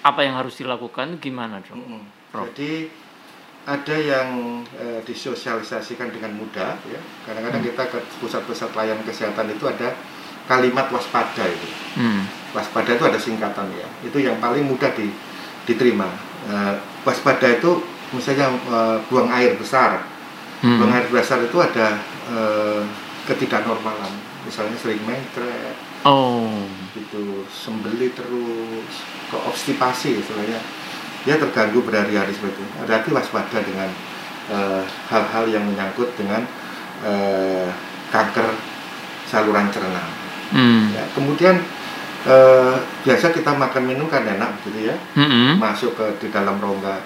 apa 0.00 0.24
yang 0.24 0.38
harus 0.38 0.56
dilakukan 0.56 1.18
gimana 1.20 1.60
dong 1.60 1.80
Mm-mm. 1.80 2.02
Prof. 2.30 2.46
Jadi 2.54 2.86
ada 3.66 3.96
yang 3.98 4.62
eh, 4.78 5.02
disosialisasikan 5.04 6.14
dengan 6.14 6.32
mudah 6.38 6.78
ya. 6.88 7.00
Kadang-kadang 7.26 7.60
kita 7.60 7.82
ke 7.90 7.98
pusat-pusat 8.22 8.72
layanan 8.72 9.04
kesehatan 9.04 9.50
itu 9.52 9.66
ada 9.66 9.92
kalimat 10.48 10.88
waspada 10.88 11.44
itu. 11.44 11.68
hmm. 11.98 12.22
Waspada 12.56 12.96
itu 12.96 13.04
ada 13.04 13.18
singkatan 13.18 13.68
ya. 13.74 13.88
Itu 14.06 14.22
yang 14.22 14.38
paling 14.40 14.64
mudah 14.64 14.94
di, 14.94 15.10
diterima. 15.68 16.08
Eh, 16.48 16.74
waspada 17.04 17.50
itu 17.50 17.82
misalnya 18.14 18.48
eh, 18.48 18.96
buang 19.10 19.28
air 19.28 19.58
besar. 19.58 20.06
Hmm. 20.64 20.80
Buang 20.80 20.94
air 20.94 21.06
besar 21.10 21.42
itu 21.42 21.58
ada 21.60 21.98
eh, 22.30 22.82
ketidaknormalan. 23.28 24.29
Misalnya 24.46 24.76
sering 24.80 25.02
mencret, 25.04 25.76
oh. 26.04 26.64
Gitu 26.96 27.44
sembeli 27.50 28.12
terus. 28.16 28.94
Ke 29.28 29.36
obstipasi 29.36 30.20
istilahnya. 30.20 30.58
Dia 31.28 31.36
terganggu 31.36 31.84
berhari-hari 31.84 32.32
seperti 32.32 32.64
itu. 32.64 32.74
Hati 32.88 33.10
waspada 33.12 33.60
dengan 33.60 33.90
eh, 34.50 34.82
hal-hal 35.12 35.44
yang 35.52 35.64
menyangkut 35.68 36.08
dengan 36.16 36.42
eh, 37.04 37.68
kanker 38.10 38.48
saluran 39.30 39.70
cerna. 39.70 40.02
Hmm. 40.50 40.90
ya, 40.90 41.06
kemudian 41.14 41.62
eh, 42.26 42.76
biasa 43.06 43.30
kita 43.30 43.54
makan 43.54 43.82
minum 43.86 44.10
kan 44.10 44.26
enak 44.26 44.50
gitu 44.66 44.90
ya. 44.90 44.96
Hmm. 45.14 45.62
masuk 45.62 45.94
ke 45.94 46.26
di 46.26 46.28
dalam 46.34 46.58
rongga 46.58 46.98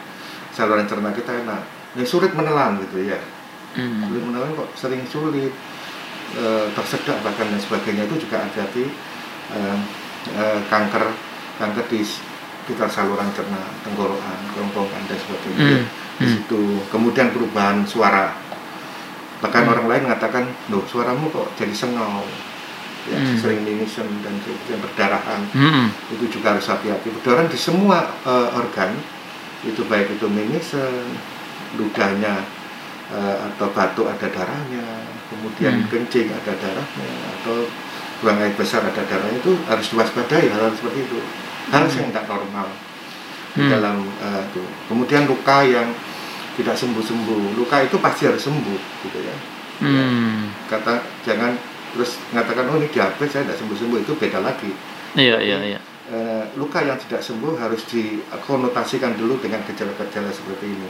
saluran 0.54 0.88
cerna 0.88 1.12
kita 1.12 1.44
enak. 1.44 1.60
Yang 1.94 2.08
sulit 2.16 2.32
menelan 2.32 2.80
gitu 2.88 3.04
ya. 3.04 3.20
Hmm. 3.74 4.08
sulit 4.08 4.22
menelan 4.24 4.54
kok 4.56 4.70
sering 4.78 5.02
sulit 5.04 5.52
eh, 6.33 6.66
tersedak 6.73 7.21
bahkan 7.21 7.47
dan 7.47 7.61
sebagainya 7.61 8.09
itu 8.09 8.25
juga 8.25 8.43
hati-hati 8.43 8.85
eh, 9.52 9.78
eh, 10.35 10.59
kanker 10.66 11.04
kanker 11.61 11.85
di 11.87 12.00
sekitar 12.02 12.88
saluran 12.88 13.28
cerna 13.37 13.61
tenggorokan 13.85 14.38
kerongkongan 14.57 15.02
dan 15.04 15.19
sebagainya 15.21 15.85
Hmm, 15.85 15.85
di 16.16 16.25
hmm. 16.25 16.33
situ 16.33 16.62
kemudian 16.88 17.28
perubahan 17.31 17.85
suara 17.85 18.33
bahkan 19.38 19.69
Hmm. 19.69 19.73
orang 19.76 19.87
lain 19.93 20.02
mengatakan 20.09 20.45
loh 20.73 20.81
suaramu 20.88 21.28
kok 21.28 21.52
jadi 21.61 21.75
sengau 21.76 22.25
ya, 23.04 23.21
Hmm. 23.21 23.37
sering 23.37 23.61
mimisan 23.62 24.09
dan 24.25 24.33
kemudian 24.40 24.81
perdarahan 24.81 25.40
Hmm. 25.52 25.87
itu 26.09 26.25
juga 26.33 26.57
harus 26.57 26.64
hati-hati 26.64 27.12
perdarahan 27.21 27.52
di 27.52 27.59
semua 27.61 28.00
eh, 28.25 28.49
organ 28.57 28.97
itu 29.64 29.85
baik 29.85 30.16
itu 30.16 30.26
mimisan 30.28 31.04
ludahnya 31.76 32.45
atau 33.14 33.69
batuk 33.71 34.09
ada 34.09 34.26
darahnya 34.33 34.85
kemudian 35.34 35.82
Hmm. 35.82 35.88
kencing 35.90 36.30
ada 36.30 36.52
darahnya 36.54 37.08
atau 37.34 37.66
buang 38.22 38.38
air 38.38 38.54
besar 38.54 38.80
ada 38.80 39.02
darahnya 39.02 39.36
itu 39.36 39.52
harus 39.66 39.86
diwaspadai 39.90 40.46
hal, 40.48 40.60
-hal 40.62 40.72
seperti 40.72 41.00
itu 41.02 41.18
hal 41.68 41.84
yang 41.84 42.08
tidak 42.08 42.26
normal 42.26 42.66
di 43.52 43.60
Hmm. 43.60 43.70
dalam 43.70 43.96
eh, 44.00 44.40
itu 44.46 44.62
kemudian 44.86 45.26
luka 45.26 45.58
yang 45.62 45.88
tidak 46.54 46.74
sembuh-sembuh 46.74 47.58
luka 47.58 47.82
itu 47.82 47.96
pasti 47.98 48.22
harus 48.24 48.42
sembuh 48.42 48.80
gitu 49.02 49.18
ya 49.20 49.36
Hmm. 49.74 50.54
kata 50.66 51.02
jangan 51.22 51.58
terus 51.90 52.14
mengatakan 52.30 52.70
oh 52.70 52.78
ini 52.78 52.86
diabetes 52.88 53.30
saya 53.30 53.42
tidak 53.44 53.58
sembuh-sembuh 53.58 53.98
itu 54.00 54.12
beda 54.14 54.38
lagi 54.38 54.70
Iya, 55.14 55.38
iya, 55.38 55.58
iya. 55.64 55.80
eh, 56.10 56.44
luka 56.54 56.78
yang 56.78 56.98
tidak 56.98 57.22
sembuh 57.22 57.54
harus 57.54 57.82
dikonotasikan 57.86 59.14
dulu 59.14 59.38
dengan 59.38 59.62
gejala-gejala 59.62 60.30
seperti 60.30 60.66
ini 60.66 60.88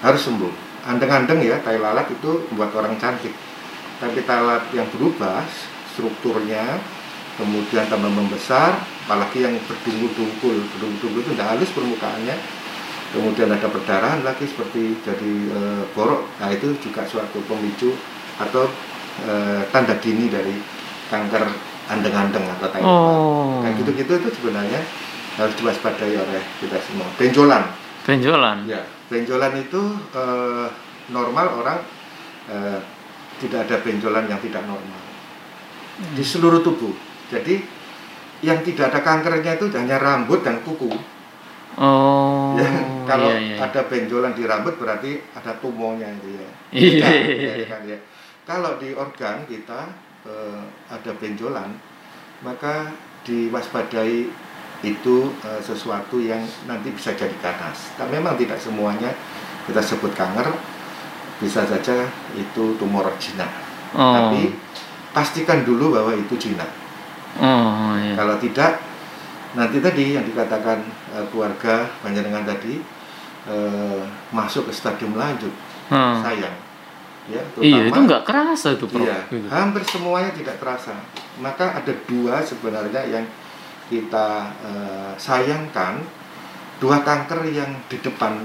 harus 0.00 0.20
sembuh 0.20 0.52
andeng-andeng 0.84 1.40
ya 1.42 1.60
tai 1.60 1.76
lalat 1.76 2.08
itu 2.08 2.48
membuat 2.48 2.72
orang 2.76 2.96
cantik 2.96 3.32
tapi 3.98 4.22
tai 4.22 4.40
lalat 4.42 4.70
yang 4.74 4.86
berubah 4.94 5.42
strukturnya 5.94 6.78
kemudian 7.38 7.86
tambah 7.86 8.10
membesar 8.10 8.78
apalagi 9.06 9.46
yang 9.46 9.54
berdungkul-dungkul. 9.64 10.56
Berdungkul-dungkul 10.74 11.22
itu 11.22 11.30
tidak 11.38 11.48
halus 11.54 11.70
permukaannya. 11.72 12.36
Kemudian 13.08 13.48
ada 13.48 13.72
perdarahan 13.72 14.20
lagi 14.20 14.44
seperti 14.44 15.00
jadi 15.00 15.32
e, 15.48 15.60
borok. 15.96 16.28
Nah 16.44 16.52
itu 16.52 16.76
juga 16.76 17.08
suatu 17.08 17.40
pemicu 17.48 17.96
atau 18.36 18.68
e, 19.24 19.64
tanda 19.72 19.96
dini 19.96 20.28
dari 20.28 20.52
kanker 21.08 21.40
andeng-andeng 21.88 22.44
atau 22.58 22.68
tai 22.68 22.84
Oh. 22.84 23.64
kayak 23.64 23.80
gitu-gitu 23.80 24.12
itu 24.20 24.28
sebenarnya 24.36 24.84
harus 25.40 25.54
diwaspadai 25.56 26.20
oleh 26.20 26.42
kita 26.60 26.76
semua. 26.84 27.08
Benjolan. 27.16 27.64
Benjolan. 28.04 28.64
ya 28.68 28.84
benjolan 29.08 29.56
itu 29.56 29.82
e, 30.12 30.24
normal 31.08 31.64
orang 31.64 31.78
e, 32.44 32.56
tidak 33.38 33.70
ada 33.70 33.76
benjolan 33.82 34.24
yang 34.26 34.40
tidak 34.42 34.62
normal 34.66 35.02
di 36.14 36.22
seluruh 36.22 36.62
tubuh 36.62 36.94
jadi 37.30 37.58
yang 38.38 38.62
tidak 38.62 38.94
ada 38.94 39.00
kankernya 39.02 39.58
itu 39.58 39.66
hanya 39.74 39.98
rambut 39.98 40.46
dan 40.46 40.62
kuku 40.62 40.90
Oh. 41.78 42.58
Ya, 42.58 42.66
kalau 43.06 43.30
iya, 43.38 43.54
iya. 43.54 43.56
ada 43.62 43.86
benjolan 43.86 44.34
di 44.34 44.42
rambut 44.50 44.74
berarti 44.82 45.22
ada 45.30 45.54
tumornya 45.62 46.10
itu 46.10 46.34
ya. 46.34 46.50
Iya. 46.74 47.06
Beda, 47.06 47.54
ya 47.54 47.66
kan, 47.70 47.80
ya. 47.86 47.98
Kalau 48.42 48.74
di 48.82 48.90
organ 48.98 49.46
kita 49.46 49.86
eh, 50.26 50.62
ada 50.90 51.12
benjolan, 51.14 51.70
maka 52.42 52.90
diwaspadai 53.22 54.26
itu 54.82 55.16
eh, 55.46 55.60
sesuatu 55.62 56.18
yang 56.18 56.42
nanti 56.66 56.90
bisa 56.90 57.14
jadi 57.14 57.34
ganas. 57.38 57.94
Tapi 57.94 58.18
memang 58.18 58.34
tidak 58.34 58.58
semuanya 58.58 59.14
kita 59.70 59.78
sebut 59.78 60.10
kanker, 60.18 60.50
bisa 61.38 61.62
saja 61.62 62.06
itu 62.34 62.64
tumor 62.76 63.06
jinak. 63.16 63.48
Oh. 63.94 64.12
Tapi 64.12 64.52
pastikan 65.10 65.62
dulu 65.62 65.94
bahwa 65.94 66.12
itu 66.12 66.34
jinak. 66.36 66.68
Oh, 67.38 67.94
iya. 67.96 68.18
Kalau 68.18 68.36
tidak, 68.36 68.82
nanti 69.54 69.78
tadi 69.78 70.18
yang 70.18 70.26
dikatakan 70.26 70.78
eh, 71.14 71.24
keluarga 71.30 71.86
panjenengan 72.02 72.42
tadi 72.42 72.82
eh, 73.48 74.02
masuk 74.30 74.68
ke 74.68 74.72
stadium 74.74 75.14
lanjut, 75.14 75.52
Hmm. 75.88 76.20
sayang. 76.20 76.52
Ya, 77.28 77.40
Iya, 77.60 77.88
itu 77.88 77.92
terutama- 77.92 78.06
nggak 78.08 78.22
kerasa 78.24 78.68
itu, 78.72 78.84
Bro. 78.88 79.04
Iya, 79.04 79.20
Gitu. 79.28 79.46
hampir 79.48 79.82
semuanya 79.84 80.32
tidak 80.32 80.56
terasa. 80.56 80.96
Maka 81.38 81.76
ada 81.76 81.92
dua 82.08 82.40
sebenarnya 82.40 83.04
yang 83.04 83.24
kita 83.88 84.28
eh, 84.60 85.12
sayangkan, 85.16 86.00
dua 86.76 87.00
kanker 87.00 87.40
yang 87.48 87.68
di 87.88 87.96
depan 88.00 88.36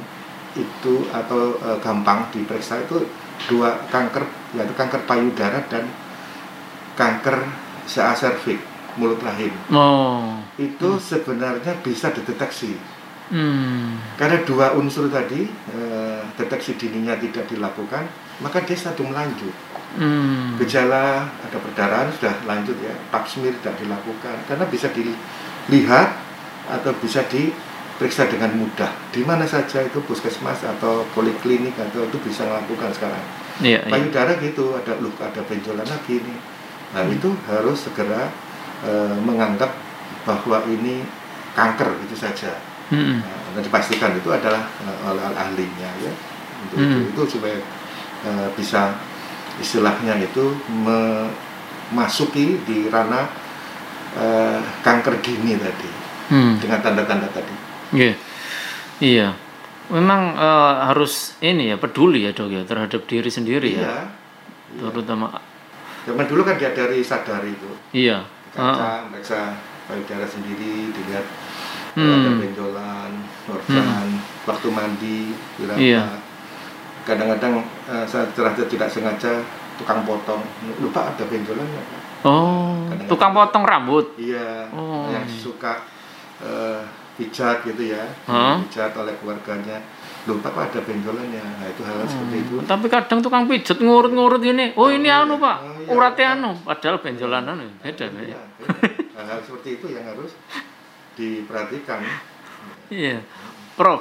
itu 0.53 1.09
atau 1.09 1.57
eh, 1.57 1.77
gampang 1.81 2.29
diperiksa 2.29 2.85
itu 2.85 3.05
dua 3.49 3.73
kanker 3.89 4.23
yaitu 4.53 4.73
kanker 4.77 5.01
payudara 5.09 5.59
dan 5.67 5.89
kanker 6.93 7.43
CA 7.89 8.13
cervix 8.13 8.61
mulut 8.95 9.17
rahim. 9.25 9.51
Oh. 9.73 10.37
Itu 10.55 11.01
sebenarnya 11.01 11.81
bisa 11.81 12.13
dideteksi 12.13 12.93
Hmm. 13.33 13.97
karena 14.19 14.43
dua 14.43 14.75
unsur 14.75 15.07
tadi 15.07 15.47
eh, 15.47 16.21
deteksi 16.35 16.75
dininya 16.75 17.15
tidak 17.17 17.47
dilakukan, 17.49 18.03
maka 18.43 18.61
dia 18.61 18.75
stadium 18.75 19.15
lanjut. 19.15 19.49
Hmm. 19.93 20.57
gejala 20.57 21.21
ada 21.21 21.57
perdarahan 21.61 22.09
sudah 22.09 22.33
lanjut 22.49 22.73
ya 22.81 22.89
pap 23.13 23.29
smear 23.29 23.53
tidak 23.61 23.77
dilakukan 23.77 24.41
karena 24.49 24.65
bisa 24.65 24.89
dilihat 24.89 26.17
atau 26.65 26.89
bisa 26.97 27.21
diperiksa 27.93 28.25
dengan 28.25 28.49
mudah 28.57 28.89
di 29.13 29.21
mana 29.21 29.45
saja 29.45 29.85
itu 29.85 30.01
puskesmas 30.03 30.65
atau 30.65 31.05
poliklinik 31.13 31.77
atau 31.77 32.03
itu 32.03 32.17
bisa 32.25 32.43
melakukan 32.43 32.89
sekarang 32.91 33.21
Iya, 33.61 33.85
iya. 33.85 33.91
payudara 33.93 34.33
gitu 34.41 34.73
ada 34.73 34.97
loh 34.97 35.13
ada 35.21 35.37
benjolan 35.45 35.85
lagi 35.85 36.17
nih 36.19 36.39
nah 36.93 37.05
itu 37.05 37.29
harus 37.45 37.85
segera 37.85 38.33
eh, 38.81 39.15
menganggap 39.21 39.69
bahwa 40.25 40.65
ini 40.67 41.05
kanker 41.53 41.89
itu 42.03 42.17
saja 42.17 42.53
Hmm. 42.91 43.23
Nah, 43.23 43.55
dan 43.55 43.63
dipastikan 43.63 44.11
itu 44.13 44.27
adalah 44.29 44.59
eh, 44.83 44.97
oleh 45.07 45.23
ahlinya 45.23 45.89
ya 46.03 46.11
untuk 46.67 46.77
itu, 46.77 46.97
Hmm. 46.99 47.09
itu 47.15 47.21
supaya 47.39 47.57
eh, 48.27 48.47
bisa 48.53 48.91
istilahnya 49.57 50.19
itu 50.19 50.51
memasuki 50.67 52.59
di 52.67 52.91
ranah 52.91 53.25
eh, 54.13 54.59
kanker 54.83 55.15
dini 55.23 55.55
tadi 55.57 55.89
Hmm. 56.23 56.55
dengan 56.59 56.79
tanda-tanda 56.79 57.27
tadi. 57.29 57.51
Iya. 57.93 58.13
Iya. 58.99 59.27
Memang 59.87 60.21
eh, 60.33 60.73
harus 60.85 61.37
ini 61.39 61.69
ya 61.69 61.77
peduli 61.77 62.23
ya 62.23 62.31
dok 62.31 62.49
ya 62.49 62.61
terhadap 62.63 63.03
diri 63.03 63.27
sendiri 63.27 63.69
ya, 63.73 63.79
Iya. 63.79 63.95
Iya. 64.73 64.89
terutama 64.89 65.27
Zaman 66.03 66.25
dulu 66.25 66.41
kan 66.41 66.57
diadari 66.57 66.99
sadari 66.99 67.53
itu 67.53 67.71
iya. 67.93 68.27
kaca 68.51 69.07
meriksa 69.07 69.55
payudara 69.85 70.25
sendiri 70.25 70.91
dilihat 70.91 71.23
Hmm. 71.93 72.09
ada 72.09 72.31
benjolan 72.35 73.13
organ 73.45 74.07
waktu 74.43 74.67
mandi 74.67 75.29
berapa 75.55 75.77
Iya. 75.77 76.03
kadang-kadang 77.03 77.61
saat 78.03 78.33
terasa 78.33 78.65
tidak 78.65 78.89
sengaja 78.89 79.45
tukang 79.75 80.01
potong 80.01 80.41
lupa 80.79 81.05
ada 81.07 81.23
benjolannya 81.23 82.01
Oh, 82.23 82.87
Kadang-kadang- 82.89 83.07
tukang 83.07 83.31
potong 83.31 83.63
rambut. 83.63 84.05
iya 84.17 84.65
Oh. 84.71 85.05
yang 85.07 85.21
suka 85.23 85.85
eh, 86.41 86.81
pijat 87.13 87.61
gitu 87.63 87.93
ya 87.93 88.03
Hah? 88.25 88.57
pijat 88.65 88.91
oleh 88.97 89.13
keluarganya 89.21 89.77
pak 90.23 90.55
ada 90.55 90.79
benjolannya 90.87 91.43
nah 91.43 91.67
itu 91.67 91.83
hal, 91.83 91.99
-hal 91.99 92.07
seperti 92.07 92.37
itu 92.47 92.55
Tapi 92.63 92.85
kadang 92.87 93.19
tukang 93.19 93.43
pijet 93.43 93.75
ngurut-ngurut 93.83 94.39
ini. 94.39 94.71
Oh, 94.79 94.87
ini 94.87 95.11
iya. 95.11 95.27
anu, 95.27 95.35
Pak. 95.35 95.57
Oh, 95.59 95.83
iya. 95.83 95.91
Uratnya 95.91 96.27
anu, 96.39 96.51
padahal 96.63 97.03
benjolan 97.03 97.43
anu 97.43 97.67
beda. 97.83 98.07
Iya, 98.07 98.15
beda. 98.15 98.39
beda. 98.63 99.03
hal-hal 99.19 99.39
seperti 99.43 99.69
itu 99.75 99.85
yang 99.91 100.07
harus 100.07 100.31
diperhatikan 101.19 101.99
Iya. 102.87 103.19
Prof, 103.75 103.99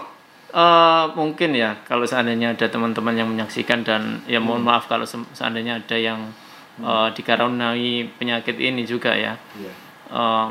eh, 0.54 1.04
mungkin 1.18 1.58
ya 1.58 1.80
kalau 1.82 2.06
seandainya 2.06 2.54
ada 2.54 2.70
teman-teman 2.70 3.18
yang 3.18 3.26
menyaksikan 3.26 3.82
dan 3.82 4.22
ya 4.30 4.38
mohon 4.38 4.62
maaf 4.62 4.86
kalau 4.86 5.02
se- 5.02 5.26
seandainya 5.34 5.82
ada 5.82 5.96
yang 5.98 6.30
eh, 6.78 7.08
dikaruniai 7.18 8.14
penyakit 8.14 8.56
ini 8.56 8.86
juga 8.86 9.10
ya. 9.16 9.34
Iya. 9.58 9.72
eh, 10.12 10.46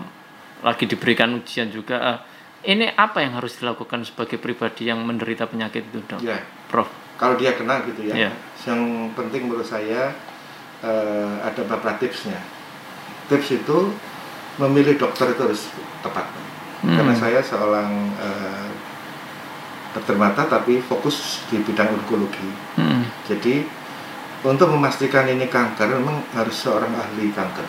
lagi 0.67 0.83
diberikan 0.83 1.31
ujian 1.39 1.71
juga. 1.71 1.95
eh, 1.95 2.17
ini 2.61 2.85
apa 2.93 3.25
yang 3.25 3.37
harus 3.41 3.57
dilakukan 3.57 4.05
sebagai 4.05 4.37
pribadi 4.37 4.89
yang 4.89 5.01
menderita 5.01 5.49
penyakit 5.49 5.89
itu, 5.89 5.99
Dok? 6.05 6.21
Ya, 6.21 6.41
Prof. 6.69 6.89
kalau 7.17 7.37
dia 7.37 7.53
kena 7.53 7.85
gitu 7.85 8.05
ya. 8.05 8.13
Iya. 8.27 8.31
Yang 8.65 8.81
penting 9.17 9.49
menurut 9.49 9.65
saya 9.65 10.13
eh, 10.81 11.33
ada 11.41 11.61
beberapa 11.65 11.97
tipsnya. 11.97 12.37
Tips 13.29 13.61
itu 13.61 13.77
memilih 14.57 14.97
dokter 14.97 15.33
itu 15.33 15.41
harus 15.41 15.69
tepat. 16.01 16.25
Hmm. 16.81 16.97
Karena 16.97 17.13
saya 17.17 17.39
seorang 17.41 17.91
eh, 18.17 18.69
dokter 19.93 20.15
mata 20.17 20.45
tapi 20.49 20.81
fokus 20.81 21.45
di 21.49 21.61
bidang 21.61 21.93
onkologi. 21.97 22.49
Hmm. 22.77 23.05
Jadi 23.29 23.65
untuk 24.41 24.73
memastikan 24.73 25.29
ini 25.29 25.45
kanker 25.45 26.01
memang 26.01 26.25
harus 26.33 26.57
seorang 26.57 26.89
ahli 26.97 27.29
kanker. 27.29 27.67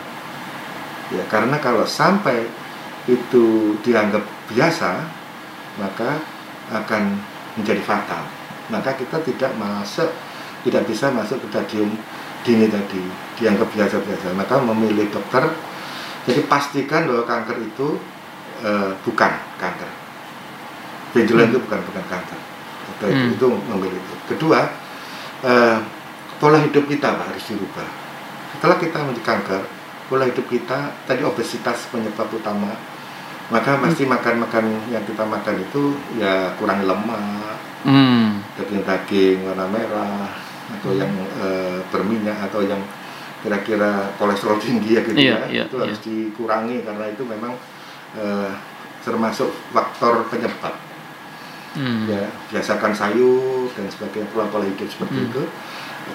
Ya, 1.13 1.21
karena 1.29 1.61
kalau 1.61 1.85
sampai 1.85 2.49
itu 3.07 3.75
dianggap 3.83 4.23
biasa, 4.47 5.03
maka 5.79 6.23
akan 6.71 7.19
menjadi 7.59 7.83
fatal. 7.83 8.23
Maka 8.71 8.95
kita 8.95 9.19
tidak 9.27 9.51
masuk, 9.59 10.07
tidak 10.63 10.87
bisa 10.87 11.11
masuk 11.11 11.37
ke 11.43 11.47
stadium 11.51 11.91
dini 12.47 12.71
tadi, 12.71 13.03
dianggap 13.39 13.67
biasa-biasa. 13.75 14.31
Maka 14.35 14.55
memilih 14.63 15.11
dokter, 15.11 15.43
jadi 16.23 16.47
pastikan 16.47 17.07
bahwa 17.07 17.23
kanker 17.27 17.57
itu 17.59 17.99
eh, 18.63 18.91
bukan 19.03 19.31
kanker. 19.59 19.91
Benjolan 21.11 21.51
itu 21.51 21.59
bukan 21.59 21.79
bukan 21.83 22.05
kanker. 22.07 22.39
Atau 22.95 23.07
itu, 23.11 23.19
Hmm. 23.19 23.35
itu 23.35 23.47
memilih 23.67 23.99
itu. 23.99 24.15
Kedua, 24.31 24.59
eh, 25.43 25.77
pola 26.39 26.63
hidup 26.63 26.87
kita 26.87 27.11
Pak, 27.11 27.35
harus 27.35 27.43
dirubah. 27.51 27.87
Setelah 28.55 28.77
kita 28.79 28.97
menjadi 29.03 29.23
kanker, 29.27 29.61
pola 30.07 30.23
hidup 30.23 30.47
kita 30.47 30.95
tadi 31.03 31.21
obesitas 31.27 31.91
penyebab 31.91 32.31
utama. 32.31 32.71
Maka 33.53 33.77
pasti 33.77 34.03
makan-makan 34.03 34.65
yang 34.89 35.05
kita 35.05 35.21
makan 35.21 35.55
itu 35.61 35.81
ya 36.17 36.57
kurang 36.57 36.81
lemak, 36.83 37.61
Hmm. 37.83 38.39
daging-daging 38.55 39.43
warna 39.43 39.67
merah 39.67 40.31
atau 40.73 40.95
yang 40.95 41.11
eh, 41.37 41.77
berminyak 41.91 42.49
atau 42.49 42.63
yang 42.63 42.79
kira-kira 43.43 44.07
kolesterol 44.15 44.55
tinggi 44.55 44.95
ya 44.95 45.01
gitu 45.03 45.19
Iya, 45.19 45.35
ya 45.35 45.47
iya, 45.51 45.63
itu 45.67 45.75
harus 45.75 45.99
dikurangi 45.99 46.81
karena 46.81 47.11
itu 47.11 47.27
memang 47.27 47.53
eh, 48.15 48.51
termasuk 49.03 49.51
faktor 49.69 50.25
penyebab 50.31 50.73
Hmm. 51.73 52.05
ya 52.05 52.23
biasakan 52.53 52.93
sayur 52.93 53.65
dan 53.73 53.89
sebagainya 53.89 54.29
pola-pola 54.29 54.63
hidup 54.63 54.85
seperti 54.87 55.19
Hmm. 55.19 55.27
itu 55.27 55.43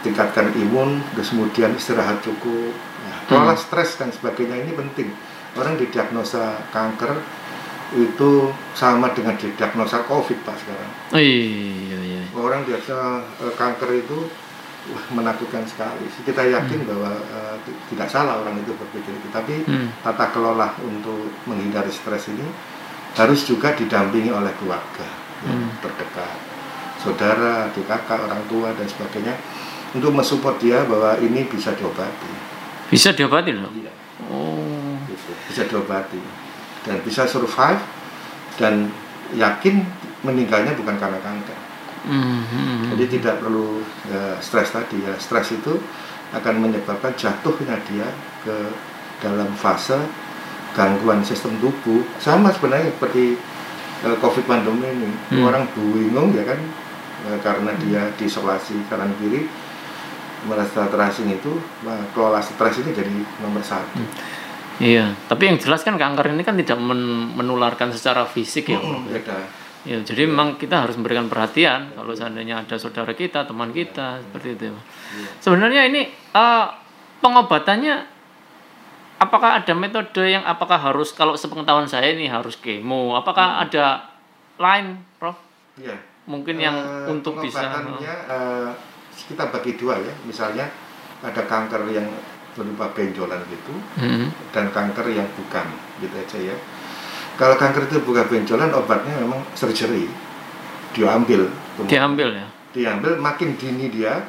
tingkatkan 0.00 0.54
imun 0.54 1.02
terus 1.12 1.34
kemudian 1.34 1.74
istirahat 1.74 2.22
cukup 2.22 2.72
kelola 3.26 3.52
Hmm. 3.52 3.60
stres 3.60 3.98
dan 3.98 4.08
sebagainya 4.08 4.56
ini 4.56 4.72
penting 4.72 5.10
orang 5.54 5.74
didiagnosa 5.76 6.60
kanker 6.68 7.16
itu 7.88 8.30
sama 8.74 9.16
dengan 9.16 9.32
diagnosa 9.32 10.04
COVID 10.04 10.38
Pak 10.42 10.56
sekarang. 10.58 10.90
Oh, 11.08 11.16
iya 11.16 11.98
iya. 11.98 12.22
Orang 12.32 12.68
biasa 12.68 12.96
eh, 13.40 13.54
kanker 13.56 13.90
itu 13.96 14.28
wah, 14.88 15.04
menakutkan 15.10 15.64
sekali. 15.64 16.04
Kita 16.20 16.44
yakin 16.44 16.84
bahwa 16.84 17.08
eh, 17.08 17.56
ti- 17.64 17.78
tidak 17.88 18.08
salah 18.08 18.36
orang 18.38 18.60
itu 18.60 18.76
berpikir 18.76 19.14
itu, 19.14 19.28
tapi 19.32 19.64
Hmm. 19.64 19.88
tata 20.02 20.28
kelola 20.28 20.76
untuk 20.78 21.32
menghindari 21.44 21.88
stres 21.88 22.28
ini 22.28 22.44
harus 23.16 23.40
juga 23.42 23.72
didampingi 23.72 24.28
oleh 24.28 24.52
keluarga 24.56 25.08
Hmm. 25.38 25.70
terdekat, 25.80 26.36
saudara, 26.98 27.70
adik 27.70 27.86
kakak, 27.86 28.20
orang 28.20 28.42
tua 28.46 28.68
dan 28.74 28.84
sebagainya 28.84 29.32
untuk 29.94 30.12
mensupport 30.12 30.58
dia 30.58 30.84
bahwa 30.84 31.16
ini 31.18 31.46
bisa 31.46 31.72
diobati. 31.72 32.28
Bisa 32.90 33.14
diobati 33.14 33.54
loh. 33.54 33.72
Iya. 33.72 33.92
Oh. 34.28 34.87
Gitu. 35.18 35.32
bisa 35.50 35.62
diobati 35.66 36.20
dan 36.86 37.02
bisa 37.02 37.26
survive 37.26 37.82
dan 38.56 38.88
yakin 39.34 39.84
meninggalnya 40.22 40.74
bukan 40.74 40.96
karena 40.98 41.20
kanker. 41.20 41.58
Hmm, 42.08 42.46
hmm, 42.46 42.94
Jadi 42.94 43.18
tidak 43.18 43.42
perlu 43.42 43.82
ya, 44.08 44.38
stres 44.40 44.72
tadi 44.72 45.02
ya. 45.02 45.12
Stres 45.18 45.52
itu 45.52 45.76
akan 46.32 46.54
menyebabkan 46.64 47.12
jatuhnya 47.18 47.76
dia 47.90 48.08
ke 48.46 48.56
dalam 49.20 49.50
fase 49.58 49.98
gangguan 50.72 51.20
sistem 51.26 51.58
tubuh. 51.60 52.00
Sama 52.22 52.54
sebenarnya 52.54 52.94
seperti 52.94 53.36
eh, 54.06 54.16
COVID 54.16 54.44
pandemi 54.46 54.88
ini. 54.88 55.10
Hmm. 55.34 55.44
Orang 55.44 55.68
bingung 55.74 56.32
ya 56.32 56.46
kan 56.46 56.60
eh, 57.28 57.38
karena 57.44 57.74
dia 57.82 58.08
diisolasi 58.16 58.88
kanan 58.88 59.12
kiri 59.20 59.46
merasa 60.46 60.86
terasing 60.86 61.34
itu, 61.34 61.50
nah, 61.82 61.98
kelola 62.14 62.38
stres 62.38 62.78
ini 62.78 62.94
jadi 62.94 63.10
nomor 63.42 63.58
satu. 63.58 63.98
Iya, 64.78 65.10
tapi 65.26 65.50
yang 65.50 65.58
jelas 65.58 65.82
kan 65.82 65.98
kanker 65.98 66.30
ini 66.30 66.46
kan 66.46 66.54
tidak 66.54 66.78
men- 66.78 67.34
menularkan 67.34 67.90
secara 67.90 68.22
fisik 68.24 68.70
ya. 68.70 68.78
Mm, 68.78 69.10
beda. 69.10 69.36
Ya, 69.86 69.98
jadi 70.02 70.26
memang 70.26 70.54
kita 70.54 70.86
harus 70.86 70.94
memberikan 70.94 71.26
perhatian 71.26 71.94
kalau 71.94 72.14
seandainya 72.14 72.62
ada 72.62 72.76
saudara 72.78 73.10
kita, 73.14 73.42
teman 73.42 73.74
kita 73.74 74.22
seperti 74.22 74.54
itu. 74.54 74.62
ya. 74.70 74.74
Sebenarnya 75.42 75.82
ini 75.86 76.06
eh, 76.12 76.66
pengobatannya 77.18 77.94
apakah 79.18 79.62
ada 79.62 79.74
metode 79.74 80.22
yang 80.22 80.46
apakah 80.46 80.78
harus 80.78 81.10
kalau 81.10 81.34
sepengetahuan 81.34 81.90
saya 81.90 82.14
ini 82.14 82.30
harus 82.30 82.54
kemo? 82.54 83.18
Apakah 83.18 83.66
ada 83.66 84.14
lain, 84.58 85.02
Prof? 85.18 85.34
Iya. 85.78 85.98
Mungkin 86.28 86.60
yang 86.60 86.76
Eh, 86.76 87.10
untuk 87.10 87.40
bisa 87.40 87.66
eh, 87.66 88.70
kita 89.26 89.50
bagi 89.50 89.74
dua 89.74 89.98
ya 89.98 90.14
misalnya 90.22 90.70
ada 91.18 91.42
kanker 91.42 91.82
yang 91.90 92.06
berupa 92.58 92.90
benjolan 92.90 93.38
gitu 93.46 93.74
Hmm, 93.94 94.26
dan 94.50 94.74
kanker 94.74 95.06
yang 95.14 95.30
bukan 95.38 95.66
gitu 96.02 96.14
aja 96.18 96.38
ya. 96.52 96.56
Kalau 97.38 97.54
kanker 97.54 97.86
itu 97.86 98.02
bukan 98.02 98.26
benjolan 98.26 98.74
obatnya 98.74 99.14
memang 99.22 99.46
surgery. 99.54 100.10
Diambil. 100.90 101.46
Diambil 101.86 102.34
ya. 102.34 102.46
diambil 102.68 103.16
makin 103.16 103.56
dini 103.56 103.88
dia 103.88 104.28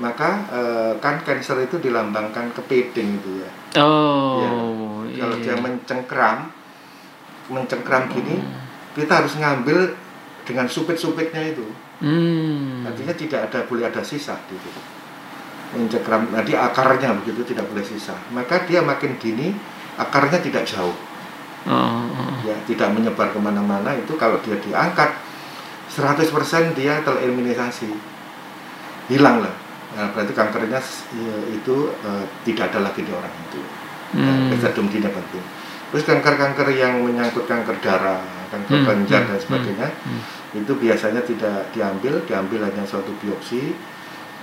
maka 0.00 0.42
eh, 0.50 0.92
kan 0.98 1.22
kanker 1.22 1.66
itu 1.66 1.76
dilambangkan 1.78 2.50
kepiting 2.54 3.22
itu 3.22 3.42
ya. 3.42 3.50
Oh, 3.82 5.06
kalau 5.06 5.36
dia 5.38 5.54
iya. 5.54 5.62
mencengkram 5.62 6.50
mencengkram 7.50 8.10
gini 8.10 8.42
kita 8.94 9.22
harus 9.22 9.34
ngambil 9.38 9.94
dengan 10.42 10.66
supit-supitnya 10.66 11.54
itu. 11.54 11.66
Hmm. 12.02 12.82
Artinya 12.86 13.14
tidak 13.14 13.40
ada 13.50 13.58
boleh 13.70 13.86
ada 13.86 14.02
sisa 14.02 14.34
di 14.50 14.58
situ. 15.74 15.82
Mencekram, 15.82 16.22
nanti 16.30 16.54
akarnya 16.54 17.10
begitu 17.18 17.42
tidak 17.42 17.66
boleh 17.66 17.82
sisa. 17.82 18.14
Maka 18.30 18.62
dia 18.64 18.80
makin 18.80 19.18
dini 19.18 19.50
akarnya 19.98 20.38
tidak 20.38 20.62
jauh, 20.62 20.94
Oh, 21.64 22.04
ya 22.44 22.52
tidak 22.68 22.92
menyebar 22.92 23.32
ke 23.32 23.40
mana-mana. 23.40 23.96
Itu 23.96 24.20
kalau 24.20 24.36
dia 24.44 24.52
diangkat 24.60 25.16
100% 25.88 26.76
dia 26.76 27.00
tereliminasi, 27.00 27.88
hilang 29.08 29.40
lah. 29.40 29.54
Nah, 29.94 30.10
berarti 30.12 30.34
kankernya 30.34 30.76
ya, 31.14 31.36
itu 31.48 31.88
eh, 32.04 32.24
tidak 32.44 32.74
ada 32.74 32.90
lagi 32.90 33.00
di 33.00 33.12
orang 33.14 33.32
itu. 33.48 33.60
Hmm. 34.12 34.52
Nah, 34.52 34.56
Stadium 34.60 34.92
dini 34.92 35.08
penting. 35.08 35.44
Terus 35.94 36.04
kanker-kanker 36.04 36.68
yang 36.74 37.00
menyangkut 37.06 37.46
kanker 37.46 37.78
darah, 37.78 38.18
kanker 38.50 38.82
Hmm, 38.82 39.06
hmm, 39.06 39.06
dan 39.06 39.38
sebagainya, 39.38 39.88
hmm. 39.88 40.60
itu 40.60 40.72
biasanya 40.74 41.22
tidak 41.22 41.70
diambil, 41.70 42.18
diambil 42.26 42.66
hanya 42.66 42.82
suatu 42.82 43.14
biopsi. 43.22 43.93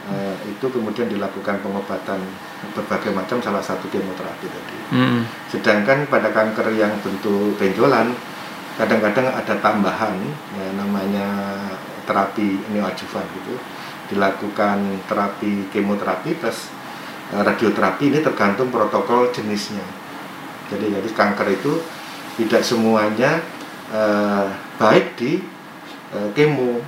Eh, 0.01 0.35
itu 0.49 0.65
kemudian 0.65 1.05
dilakukan 1.05 1.61
pengobatan 1.61 2.17
berbagai 2.73 3.13
macam, 3.13 3.37
salah 3.37 3.61
satu 3.61 3.85
kemoterapi 3.85 4.49
tadi. 4.49 4.77
Hmm. 4.97 5.21
Sedangkan 5.45 6.09
pada 6.09 6.33
kanker 6.33 6.73
yang 6.73 6.89
bentuk 7.05 7.53
benjolan, 7.61 8.09
kadang-kadang 8.81 9.29
ada 9.29 9.53
tambahan, 9.61 10.17
ya, 10.57 10.67
namanya 10.73 11.27
terapi 12.09 12.57
neoadjuvan 12.73 13.21
gitu. 13.29 13.53
Dilakukan 14.09 15.05
terapi 15.05 15.69
kemoterapi 15.69 16.33
plus 16.41 16.73
eh, 17.37 17.41
radioterapi 17.45 18.09
ini 18.09 18.19
tergantung 18.25 18.73
protokol 18.73 19.29
jenisnya. 19.29 19.85
Jadi 20.73 20.97
jadi 20.97 21.09
kanker 21.13 21.47
itu 21.61 21.77
tidak 22.41 22.65
semuanya 22.65 23.37
eh, 23.93 24.49
baik 24.81 25.13
di 25.13 25.37
eh, 26.17 26.29
kemo, 26.33 26.81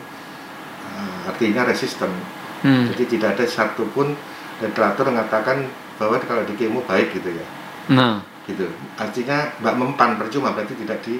artinya 1.29 1.69
resisten. 1.69 2.41
Hmm. 2.63 2.87
Jadi 2.95 3.03
tidak 3.19 3.35
ada 3.35 3.45
satupun 3.45 4.15
literatur 4.63 5.11
mengatakan 5.11 5.67
bahwa 5.99 6.15
kalau 6.23 6.43
di 6.47 6.55
kemo 6.55 6.79
baik 6.87 7.11
gitu 7.11 7.29
ya. 7.29 7.45
Nah, 7.91 8.23
gitu. 8.47 8.71
Artinya 8.95 9.51
mbak 9.59 9.75
mempan 9.75 10.15
percuma 10.15 10.55
berarti 10.55 10.73
tidak 10.79 11.03
di 11.03 11.19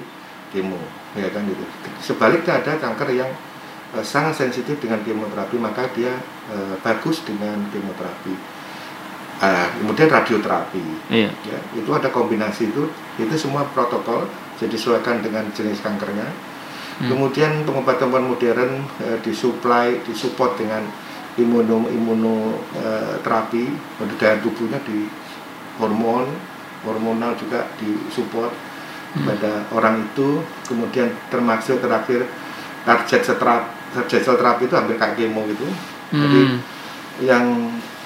kemo. 0.50 0.80
Ya 1.14 1.28
kan 1.30 1.44
gitu. 1.44 1.64
Sebaliknya 2.00 2.64
ada 2.64 2.80
kanker 2.80 3.12
yang 3.12 3.28
eh, 3.92 4.04
sangat 4.04 4.40
sensitif 4.40 4.80
dengan 4.80 5.04
kemoterapi 5.04 5.56
maka 5.60 5.84
dia 5.92 6.16
eh, 6.48 6.74
bagus 6.80 7.22
dengan 7.28 7.60
kemoterapi. 7.68 8.34
Ah, 9.44 9.68
kemudian 9.76 10.08
radioterapi. 10.08 11.12
Iya. 11.12 11.28
ya 11.28 11.58
itu 11.76 11.90
ada 11.92 12.08
kombinasi 12.08 12.72
itu. 12.72 12.88
Itu 13.20 13.34
semua 13.36 13.68
protokol 13.68 14.24
jadi 14.56 14.72
disesuaikan 14.72 15.20
dengan 15.20 15.44
jenis 15.52 15.84
kankernya. 15.84 16.54
Hmm. 16.94 17.10
kemudian 17.10 17.66
pengobatan 17.66 18.06
modern 18.06 18.86
eh, 19.02 19.18
disuplai 19.18 19.98
disupport 20.06 20.54
dengan 20.54 20.86
imuno 21.34 21.86
imunoterapi 21.90 23.64
untuk 23.98 24.16
daya 24.18 24.38
tubuhnya 24.38 24.78
di 24.86 25.08
hormon 25.78 26.26
hormonal 26.84 27.34
juga 27.34 27.66
disupport 27.80 28.52
Hmm. 29.14 29.30
pada 29.30 29.62
orang 29.70 30.02
itu 30.10 30.42
kemudian 30.66 31.06
termasuk 31.30 31.78
terakhir 31.78 32.26
target 32.82 33.22
setrap 33.22 33.70
target 33.94 34.26
sel 34.26 34.34
terapi 34.34 34.66
itu 34.66 34.74
hampir 34.74 34.98
kayak 34.98 35.14
kemo 35.14 35.46
gitu 35.46 35.62
jadi 36.10 36.40
Hmm. 36.42 36.58
yang 37.22 37.44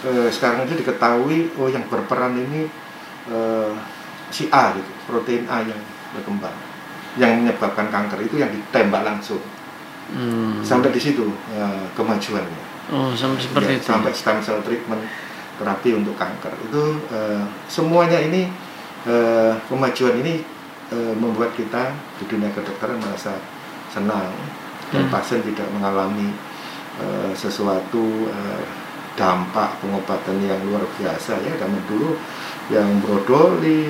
eh, 0.04 0.28
sekarang 0.28 0.68
itu 0.68 0.84
diketahui 0.84 1.56
oh 1.56 1.64
yang 1.72 1.80
berperan 1.88 2.36
ini 2.36 2.68
eh, 3.32 3.72
si 4.28 4.52
A 4.52 4.76
gitu 4.76 4.92
protein 5.08 5.48
A 5.48 5.64
yang 5.64 5.80
berkembang 6.12 6.52
yang 7.16 7.40
menyebabkan 7.40 7.88
kanker 7.88 8.28
itu 8.28 8.36
yang 8.36 8.52
ditembak 8.52 9.00
langsung 9.00 9.40
Hmm. 10.12 10.60
sampai 10.60 10.92
di 10.92 11.00
situ 11.00 11.24
eh, 11.56 11.84
kemajuannya 11.96 12.67
Oh, 12.88 13.12
sampai 13.12 13.36
seperti 13.38 13.68
Ya, 13.68 13.76
itu. 13.76 13.86
sampai 13.86 14.12
stem 14.12 14.38
cell 14.38 14.60
treatment 14.60 15.02
terapi 15.54 15.90
untuk 15.92 16.14
kanker 16.14 16.54
itu 16.62 16.82
eh, 17.10 17.42
semuanya 17.66 18.16
ini 18.16 18.48
eh, 19.04 19.52
kemajuan 19.66 20.18
ini 20.18 20.40
eh, 20.88 21.12
membuat 21.14 21.52
kita 21.52 21.90
di 22.16 22.24
dunia 22.26 22.48
kedokteran 22.48 22.96
merasa 22.96 23.36
senang 23.88 24.30
dan 24.88 25.04
Hmm. 25.04 25.12
pasien 25.12 25.42
tidak 25.42 25.68
mengalami 25.68 26.32
eh, 26.96 27.32
sesuatu 27.34 28.00
eh, 28.26 28.64
dampak 29.14 29.82
pengobatan 29.82 30.38
yang 30.40 30.62
luar 30.64 30.86
biasa 30.94 31.42
ya 31.42 31.52
zaman 31.56 31.82
dulu 31.84 32.14
yang 32.70 33.00
brodoli, 33.00 33.82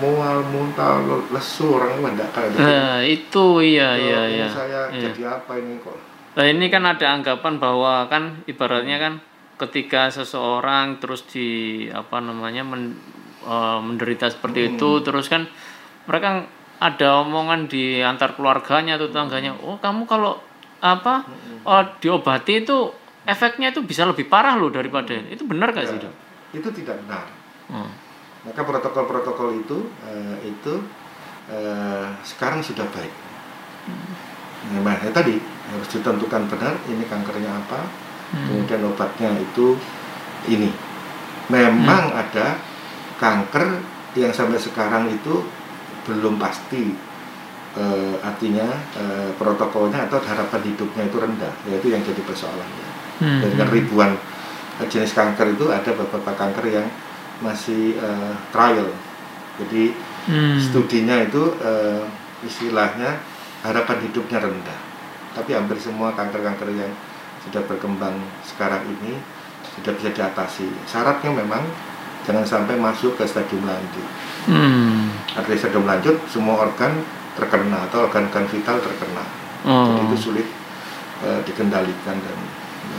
mual, 0.00 0.40
muntah, 0.46 1.02
lesu 1.28 1.76
orang 1.76 1.92
itu 1.92 2.08
tidak 2.14 2.30
kayak 2.32 2.48
gitu. 2.48 2.62
Nah, 2.62 2.98
itu 3.02 3.46
iya 3.60 3.88
iya 3.92 4.20
iya. 4.24 4.46
Saya 4.48 4.80
Iya. 4.88 5.02
jadi 5.06 5.22
apa 5.28 5.52
ini 5.54 5.76
kok? 5.78 5.98
Nah, 6.30 6.46
ini 6.46 6.70
kan 6.70 6.86
ada 6.86 7.06
anggapan 7.10 7.58
bahwa 7.58 8.06
kan 8.06 8.46
ibaratnya 8.46 9.02
kan 9.02 9.14
ketika 9.58 10.08
seseorang 10.08 11.02
terus 11.02 11.26
di 11.26 11.84
apa 11.90 12.22
namanya 12.22 12.62
men- 12.62 12.96
eh, 13.44 13.78
menderita 13.82 14.30
seperti 14.30 14.74
itu 14.78 14.90
terus 15.02 15.26
kan 15.26 15.44
mereka 16.06 16.46
ada 16.80 17.20
omongan 17.20 17.68
di 17.68 18.00
antar 18.00 18.32
keluarganya 18.38 18.96
atau 18.96 19.12
tetangganya, 19.12 19.52
"Oh, 19.60 19.76
kamu 19.76 20.08
kalau 20.08 20.40
apa 20.80 21.28
oh, 21.68 21.84
diobati 22.00 22.64
itu 22.64 22.88
efeknya 23.28 23.68
itu 23.68 23.84
bisa 23.84 24.08
lebih 24.08 24.32
parah 24.32 24.56
loh 24.56 24.72
daripada 24.72 25.12
ini." 25.12 25.36
itu 25.36 25.44
benar 25.44 25.76
gak 25.76 25.84
sih, 25.84 26.00
Ya, 26.00 26.08
Dok? 26.08 26.14
itu 26.56 26.68
tidak 26.80 26.96
benar. 27.04 27.28
Hmm. 27.68 27.92
Maka 28.48 28.64
protokol-protokol 28.64 29.60
itu 29.60 29.92
eh, 30.08 30.36
itu 30.48 30.74
eh, 31.52 32.06
sekarang 32.24 32.64
sudah 32.64 32.88
baik. 32.88 33.12
Nah, 34.68 34.96
ya 35.00 35.10
tadi 35.10 35.40
harus 35.40 35.88
ditentukan 35.88 36.44
benar 36.52 36.74
ini 36.86 37.04
kankernya 37.08 37.48
apa, 37.48 37.80
Hmm. 38.30 38.46
kemudian 38.46 38.84
obatnya 38.86 39.30
itu 39.40 39.74
ini. 40.46 40.70
Memang 41.50 42.14
Hmm. 42.14 42.20
ada 42.22 42.60
kanker 43.18 43.82
yang 44.14 44.30
sampai 44.30 44.60
sekarang 44.60 45.10
itu 45.10 45.42
belum 46.06 46.38
pasti 46.38 46.94
eh, 47.70 48.14
artinya 48.18 48.66
eh, 48.98 49.30
protokolnya 49.38 50.10
atau 50.10 50.18
harapan 50.18 50.62
hidupnya 50.74 51.06
itu 51.06 51.16
rendah, 51.22 51.54
yaitu 51.70 51.94
yang 51.94 52.02
jadi 52.02 52.18
persoalannya. 52.26 52.88
Hmm. 53.22 53.40
Dari 53.46 53.54
kan 53.54 53.68
ribuan 53.70 54.10
eh, 54.82 54.86
jenis 54.90 55.14
kanker 55.14 55.54
itu 55.54 55.70
ada 55.70 55.90
beberapa 55.94 56.34
kanker 56.34 56.66
yang 56.66 56.86
masih 57.40 57.94
eh, 57.94 58.34
trial, 58.50 58.90
jadi 59.56 59.94
Hmm. 60.28 60.58
studinya 60.60 61.16
itu 61.24 61.56
eh, 61.64 62.04
istilahnya 62.44 63.16
harapan 63.64 63.98
hidupnya 64.08 64.38
rendah. 64.40 64.80
Tapi 65.36 65.54
hampir 65.54 65.78
semua 65.78 66.10
kanker-kanker 66.16 66.68
yang 66.74 66.92
sudah 67.46 67.62
berkembang 67.64 68.16
sekarang 68.44 68.84
ini 68.84 69.16
sudah 69.78 69.92
bisa 69.96 70.10
diatasi. 70.12 70.68
Syaratnya 70.84 71.30
memang 71.32 71.62
jangan 72.26 72.44
sampai 72.44 72.76
masuk 72.76 73.16
ke 73.16 73.24
stadium 73.24 73.64
lanjut. 73.64 74.08
Hmm. 74.48 75.08
Artinya 75.36 75.58
stadium 75.58 75.86
lanjut 75.86 76.16
semua 76.28 76.68
organ 76.68 77.00
terkena 77.38 77.86
atau 77.88 78.10
organ-organ 78.10 78.44
vital 78.50 78.76
terkena. 78.82 79.24
Oh. 79.64 79.86
Jadi 79.88 80.00
itu 80.08 80.16
sulit 80.18 80.48
eh, 81.24 81.40
dikendalikan 81.46 82.16
dan 82.16 82.38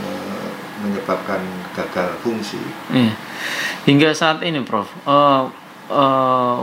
eh, 0.01 0.49
menyebabkan 0.81 1.41
gagal 1.77 2.09
fungsi. 2.25 2.61
Iya. 2.89 3.13
Hingga 3.85 4.09
saat 4.13 4.45
ini, 4.45 4.61
Prof, 4.61 4.89
eh, 4.89 5.43
eh, 5.89 6.59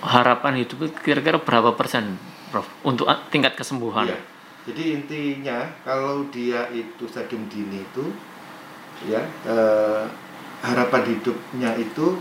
harapan 0.00 0.64
hidup 0.64 0.90
kira-kira 1.02 1.38
berapa 1.42 1.74
persen, 1.76 2.16
Prof, 2.50 2.66
untuk 2.82 3.06
a- 3.06 3.22
tingkat 3.30 3.54
kesembuhan? 3.54 4.10
Iya. 4.10 4.18
Jadi 4.66 4.82
intinya 4.92 5.58
kalau 5.82 6.28
dia 6.28 6.68
itu 6.70 7.06
stadium 7.08 7.48
dini 7.48 7.80
itu 7.80 8.04
ya 9.08 9.22
eh, 9.48 10.04
harapan 10.60 11.02
hidupnya 11.08 11.72
itu 11.80 12.20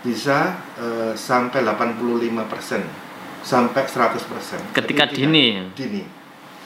bisa 0.00 0.54
eh, 0.78 1.12
sampai 1.12 1.66
85% 1.66 3.42
sampai 3.42 3.82
100%. 3.82 4.76
Ketika 4.76 5.04
Jadi 5.10 5.16
dini. 5.18 5.46
Dini. 5.74 6.02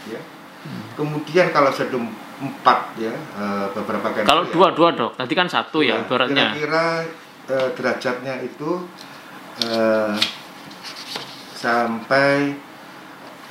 Ya. 0.09 0.21
Kemudian 0.93 1.49
kalau 1.51 1.73
stadium 1.73 2.13
4 2.41 3.01
ya 3.01 3.15
eh, 3.17 3.67
beberapa 3.73 4.13
kanker 4.13 4.29
Kalau 4.29 4.43
ya, 4.45 4.53
dua-dua 4.53 4.89
dok, 4.93 5.13
tadi 5.17 5.33
kan 5.33 5.49
satu 5.49 5.81
ya 5.81 5.97
Ya, 5.97 6.05
ibaratnya. 6.05 6.47
Kira-kira 6.53 6.85
eh, 7.49 7.69
derajatnya 7.73 8.35
itu 8.45 8.71
eh, 9.65 10.15
sampai 11.61 12.57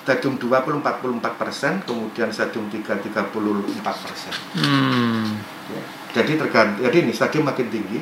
stadium 0.02 0.42
2 0.42 0.50
44 0.50 1.22
persen, 1.38 1.86
kemudian 1.86 2.34
stadium 2.34 2.66
3 2.66 2.98
34 3.06 3.30
persen. 3.86 4.34
Hmm. 4.58 5.38
Ya. 5.70 5.82
Jadi 6.18 6.42
tergantung. 6.42 6.82
Jadi 6.82 6.98
ini 7.06 7.14
stadium 7.14 7.46
makin 7.46 7.70
tinggi, 7.70 8.02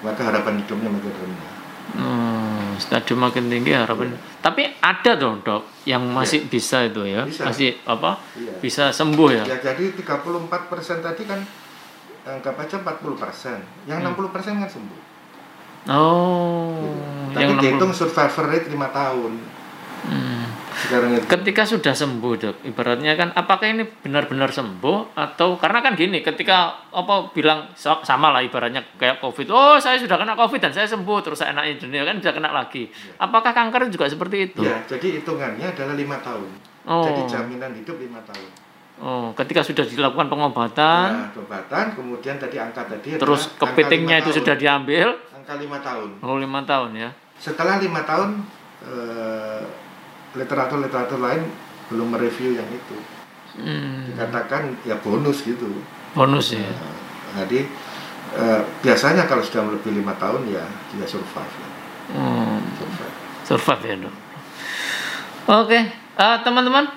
maka 0.00 0.24
harapan 0.24 0.64
hidupnya 0.64 0.88
makin 0.88 1.12
rendah. 1.12 1.52
Hmm, 1.86 2.80
stadium 2.80 3.20
makin 3.20 3.52
tinggi 3.52 3.76
harapan. 3.76 4.16
Tapi 4.40 4.80
ada 4.80 5.12
dong 5.20 5.44
dok 5.44 5.84
yang 5.84 6.02
masih 6.08 6.48
bisa 6.48 6.88
itu 6.88 7.04
ya. 7.04 7.28
Bisa. 7.28 7.44
masih 7.44 7.76
apa? 7.84 8.16
Iya. 8.32 8.52
Bisa 8.64 8.84
sembuh 8.96 9.28
ya. 9.36 9.44
Ya 9.44 9.60
jadi 9.60 9.92
34 9.92 10.72
persen 10.72 11.04
tadi 11.04 11.28
kan 11.28 11.44
anggap 12.26 12.58
aja 12.58 12.82
40 12.82 13.14
persen, 13.20 13.60
yang 13.84 14.00
Hmm. 14.02 14.16
60 14.16 14.32
persen 14.34 14.56
kan 14.58 14.66
sembuh. 14.72 15.00
Oh, 15.86 16.82
Tapi 17.36 17.44
yang 17.44 17.52
60 17.60 17.62
dihitung 17.62 17.92
survivor 17.92 18.44
rate 18.48 18.68
5 18.72 18.96
tahun. 18.96 19.32
Hmm. 20.06 20.46
Sekarang 20.76 21.10
itu. 21.16 21.24
Ketika 21.24 21.62
sudah 21.64 21.94
sembuh 21.96 22.32
dok, 22.36 22.56
ibaratnya 22.68 23.16
kan 23.16 23.32
apakah 23.32 23.64
ini 23.64 23.88
benar-benar 23.88 24.52
sembuh 24.52 25.16
atau 25.16 25.56
karena 25.56 25.80
kan 25.80 25.96
gini, 25.96 26.20
ketika 26.20 26.84
apa 26.92 27.32
bilang 27.32 27.72
sama 27.76 28.28
lah 28.28 28.44
ibaratnya 28.44 28.84
kayak 29.00 29.24
covid, 29.24 29.48
oh 29.48 29.80
saya 29.80 29.96
sudah 29.96 30.20
kena 30.20 30.36
covid 30.36 30.60
dan 30.60 30.76
saya 30.76 30.84
sembuh 30.84 31.18
terus 31.24 31.40
saya 31.40 31.56
enaknya 31.56 31.80
dunia 31.80 32.02
kan 32.04 32.20
sudah 32.20 32.34
kena 32.36 32.50
lagi. 32.52 32.92
Apakah 33.16 33.56
kanker 33.56 33.88
juga 33.88 34.04
seperti 34.04 34.52
itu? 34.52 34.60
Ya, 34.68 34.84
jadi 34.84 35.16
hitungannya 35.24 35.64
adalah 35.72 35.96
lima 35.96 36.20
tahun. 36.20 36.50
Oh. 36.84 37.02
Jadi 37.08 37.22
jaminan 37.24 37.72
hidup 37.72 37.96
lima 37.96 38.20
tahun. 38.28 38.50
Oh, 38.96 39.28
ketika 39.36 39.60
sudah 39.60 39.84
dilakukan 39.84 40.28
pengobatan, 40.32 41.08
Nah, 41.12 41.28
pengobatan, 41.32 41.92
kemudian 41.92 42.40
tadi 42.40 42.56
angka 42.56 42.88
tadi 42.88 43.20
terus 43.20 43.52
kepitingnya 43.60 44.24
itu 44.24 44.40
sudah 44.40 44.56
diambil, 44.56 45.20
angka 45.36 45.56
lima 45.60 45.80
tahun. 45.84 46.20
oh 46.24 46.36
lima 46.40 46.64
tahun 46.64 46.96
ya. 46.96 47.10
Setelah 47.36 47.78
lima 47.78 48.02
tahun, 48.02 48.42
eh, 48.82 49.62
literatur-literatur 50.34 51.18
lain 51.18 51.42
belum 51.88 52.12
mereview 52.12 52.54
yang 52.54 52.66
itu. 52.68 52.96
Hmm, 53.56 54.10
Dikatakan 54.10 54.84
ya 54.84 54.98
bonus 55.00 55.40
gitu. 55.40 55.70
bonus 56.12 56.52
ya. 56.52 56.64
Nah, 56.64 57.44
jadi 57.44 57.68
eh, 58.34 58.60
biasanya 58.80 59.24
kalau 59.24 59.40
sudah 59.40 59.64
lebih 59.68 59.92
lima 59.92 60.16
tahun 60.16 60.48
ya 60.48 60.64
dia 60.92 61.06
survive. 61.06 61.54
ya. 61.56 61.68
Hmm, 62.06 62.60
Survive. 62.76 63.14
survive 63.44 63.82
ya 63.84 63.94
dok. 64.00 64.14
Oke, 65.46 65.78
eh, 65.94 66.36
teman-teman, 66.42 66.90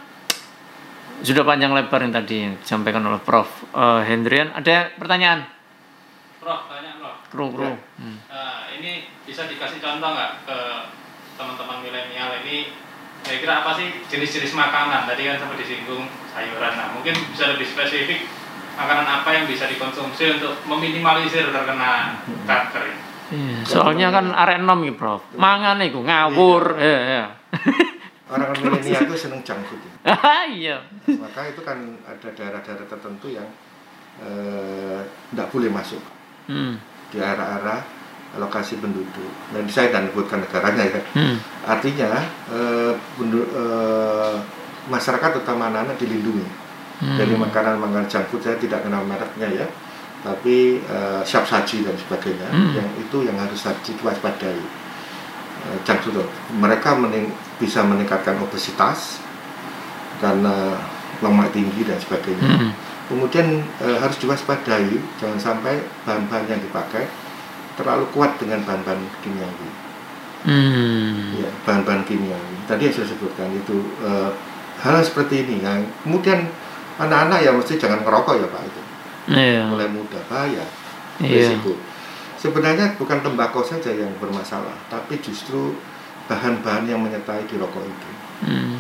sudah 1.22 1.44
panjang 1.44 1.70
lebar 1.72 2.00
yang 2.02 2.14
tadi 2.16 2.36
yang 2.42 2.54
disampaikan 2.58 3.04
oleh 3.06 3.22
Prof. 3.22 3.48
Eh, 3.70 4.02
Hendrian, 4.08 4.50
ada 4.52 4.90
pertanyaan? 4.98 5.46
Prof, 6.40 6.66
tanya 6.68 6.92
Prof. 6.98 7.18
Kru, 7.30 7.46
kru. 7.54 7.70
Ya. 7.70 7.78
Hmm. 8.02 8.18
Nah, 8.26 8.66
ini 8.74 9.06
bisa 9.40 9.56
dikasih 9.56 9.80
contoh 9.80 10.12
nggak 10.12 10.32
ke 10.44 10.60
teman-teman 11.40 11.80
milenial 11.80 12.44
ini 12.44 12.76
kira-kira 13.24 13.64
apa 13.64 13.72
sih 13.72 13.88
jenis-jenis 14.12 14.52
makanan 14.52 15.08
tadi 15.08 15.32
kan 15.32 15.40
sempat 15.40 15.56
disinggung 15.64 16.12
sayuran 16.36 16.76
nah 16.76 16.92
mungkin 16.92 17.16
bisa 17.32 17.56
lebih 17.56 17.64
spesifik 17.64 18.28
makanan 18.76 19.08
apa 19.08 19.32
yang 19.32 19.48
bisa 19.48 19.64
dikonsumsi 19.72 20.36
untuk 20.36 20.60
meminimalisir 20.68 21.56
terkena 21.56 22.20
kanker 22.44 22.84
ini 22.84 23.00
Iya, 23.30 23.62
soalnya 23.64 24.10
kan 24.12 24.34
arek 24.34 24.58
enom 24.60 24.82
iki, 24.84 24.98
Prof. 24.98 25.22
Mangan 25.38 25.78
iku 25.86 26.02
ngawur, 26.02 26.82
ya 26.82 26.98
ya. 26.98 27.26
Orang 28.34 28.58
milenial 28.58 29.06
itu 29.06 29.14
seneng 29.14 29.46
junk 29.46 29.62
food. 29.70 29.78
ya. 29.86 30.18
Ah, 30.18 30.50
iya. 30.50 30.82
Maka 31.06 31.54
itu 31.54 31.62
kan 31.62 31.78
ada 32.10 32.26
daerah-daerah 32.34 32.90
tertentu 32.90 33.30
yang 33.30 33.46
tidak 35.32 35.48
boleh 35.54 35.70
masuk 35.72 36.02
Hmm. 36.50 36.82
di 37.14 37.22
arah-arah 37.22 37.99
lokasi 38.38 38.78
penduduk. 38.78 39.32
Dan 39.50 39.66
saya 39.66 39.90
dan 39.90 40.12
sebutkan 40.12 40.44
negaranya 40.44 40.86
ya. 40.86 41.02
Hmm. 41.18 41.38
Artinya 41.66 42.10
eh, 42.52 42.94
eh, 43.50 44.36
masyarakat 44.86 45.30
terutama 45.40 45.70
anak-anak 45.70 45.98
dilindungi 45.98 46.46
Hmm. 47.00 47.16
dari 47.16 47.32
makanan-makanan 47.32 48.12
junk 48.12 48.28
food. 48.28 48.44
Saya 48.44 48.60
tidak 48.60 48.84
kenal 48.84 49.08
mereknya 49.08 49.48
ya, 49.48 49.66
tapi 50.20 50.84
eh, 50.84 51.22
siap 51.24 51.48
saji 51.48 51.88
dan 51.88 51.96
sebagainya. 51.96 52.48
Hmm. 52.52 52.76
Yang 52.76 52.90
itu 53.08 53.18
yang 53.24 53.40
harus 53.40 53.64
diwaspadai. 53.88 54.60
Eh, 55.60 55.78
junk 55.88 56.00
food 56.04 56.20
mereka 56.60 57.00
mening- 57.00 57.32
bisa 57.56 57.82
meningkatkan 57.84 58.36
obesitas 58.40 59.20
karena 60.20 60.76
lemak 61.20 61.52
tinggi 61.56 61.88
dan 61.88 61.96
sebagainya. 62.00 62.44
Hmm. 62.46 62.72
Kemudian 63.08 63.48
eh, 63.80 63.98
harus 63.98 64.20
diwaspadai, 64.20 64.92
jangan 65.18 65.40
sampai 65.40 65.80
bahan-bahan 66.04 66.46
yang 66.46 66.62
dipakai 66.62 67.08
terlalu 67.80 68.06
kuat 68.12 68.36
dengan 68.36 68.60
bahan-bahan 68.68 69.00
kimiawi. 69.24 69.70
Hmm. 70.44 71.40
Ya, 71.40 71.50
bahan-bahan 71.64 72.04
kimiawi. 72.04 72.68
Tadi 72.68 72.92
yang 72.92 72.96
saya 73.00 73.08
sebutkan 73.08 73.48
itu 73.56 73.80
eh, 74.04 74.32
hal 74.84 75.00
seperti 75.00 75.48
ini. 75.48 75.64
Yang 75.64 75.88
kemudian 76.04 76.52
anak-anak 77.00 77.40
ya 77.40 77.56
mesti 77.56 77.80
jangan 77.80 78.04
merokok 78.04 78.36
ya 78.36 78.48
pak 78.52 78.64
itu. 78.68 78.82
Iya. 79.32 79.64
Mulai 79.72 79.88
muda 79.88 80.20
bahaya, 80.28 80.66
risiko. 81.24 81.80
Sebenarnya 82.40 82.96
bukan 82.96 83.20
tembakau 83.20 83.64
saja 83.64 83.92
yang 83.92 84.12
bermasalah, 84.20 84.76
tapi 84.88 85.20
justru 85.20 85.76
bahan-bahan 86.32 86.88
yang 86.88 87.00
menyertai 87.04 87.44
di 87.48 87.60
rokok 87.60 87.84
itu, 87.84 88.10
Hmm. 88.48 88.80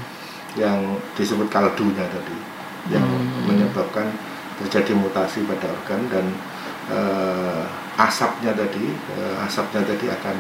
yang 0.55 0.79
disebut 1.19 1.51
kaldunya 1.51 2.07
tadi, 2.07 2.38
yang 2.88 3.03
Hmm. 3.03 3.51
menyebabkan 3.51 4.07
terjadi 4.63 4.95
mutasi 4.95 5.43
pada 5.43 5.67
organ 5.71 6.01
dan 6.07 6.25
eh, 6.89 7.63
asapnya 7.97 8.52
tadi, 8.54 8.86
eh, 8.91 9.36
asapnya 9.45 9.82
tadi 9.86 10.10
akan 10.10 10.36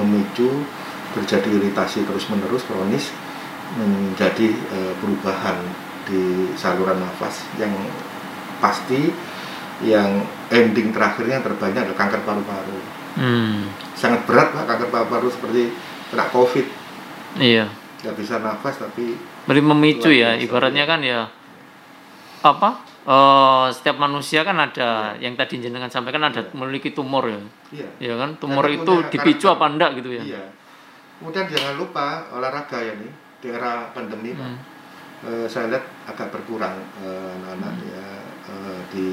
memicu 0.00 0.64
terjadi 1.12 1.60
iritasi 1.60 2.08
terus-menerus 2.08 2.64
kronis 2.64 3.12
menjadi 3.76 4.52
eh, 4.52 4.92
perubahan 5.00 5.58
di 6.08 6.50
saluran 6.58 6.98
nafas 6.98 7.46
yang 7.56 7.72
pasti 8.58 9.12
yang 9.82 10.22
ending 10.50 10.94
terakhirnya 10.94 11.42
terbanyak 11.42 11.90
adalah 11.90 11.98
kanker 11.98 12.20
paru-paru. 12.22 12.78
Hmm. 13.18 13.68
Sangat 13.98 14.24
berat 14.24 14.54
pak 14.54 14.64
kanker 14.66 14.88
paru-paru 14.88 15.28
seperti 15.28 15.62
kena 16.10 16.26
covid, 16.30 16.66
Iya. 17.40 17.66
nggak 18.04 18.16
bisa 18.18 18.38
nafas 18.42 18.76
tapi 18.76 19.16
Beri 19.42 19.58
memicu 19.58 20.10
ya, 20.14 20.38
ibaratnya 20.38 20.86
kan 20.86 21.02
ya 21.02 21.26
apa? 22.42 22.91
Eh, 23.06 23.66
setiap 23.74 23.96
manusia 23.98 24.46
kan 24.46 24.56
ada 24.58 25.18
yang 25.18 25.34
tadi 25.34 25.58
jenengan 25.58 25.90
sampaikan 25.90 26.28
ada 26.28 26.46
memiliki 26.54 26.94
tumor 26.94 27.26
ya. 27.26 27.40
iya. 27.74 27.88
Ya 27.98 28.14
kan, 28.18 28.38
tumor 28.38 28.66
Dan 28.66 28.82
itu 28.82 28.92
dipicu 29.10 29.46
karakter. 29.50 29.58
apa 29.58 29.64
enggak 29.70 29.90
gitu 30.02 30.10
ya. 30.18 30.22
Iya. 30.22 30.44
Kemudian 31.22 31.46
jangan 31.50 31.74
lupa 31.78 32.06
olahraga 32.34 32.78
ya 32.82 32.94
nih 32.98 33.12
di 33.42 33.46
era 33.50 33.90
pandemi 33.94 34.34
pak. 34.34 34.46
Hmm. 34.46 34.58
Eh, 35.22 35.46
saya 35.46 35.70
lihat 35.70 35.84
agak 36.10 36.34
berkurang 36.34 36.74
eh, 36.98 37.30
anak-anak 37.38 37.74
ya 37.86 38.06
eh, 38.50 38.80
di 38.90 39.08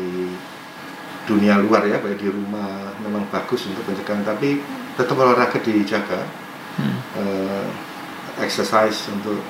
dunia 1.30 1.62
luar 1.62 1.86
ya 1.86 2.02
baik 2.02 2.18
di 2.18 2.30
rumah 2.34 2.90
memang 3.06 3.30
bagus 3.30 3.70
untuk 3.70 3.86
pencegahan 3.86 4.26
tapi 4.26 4.58
tetap 4.98 5.14
olahraga 5.14 5.62
dijaga 5.62 6.26
Hmm. 6.80 6.96
Eh, 7.20 7.66
exercise 8.40 9.12
untuk 9.12 9.44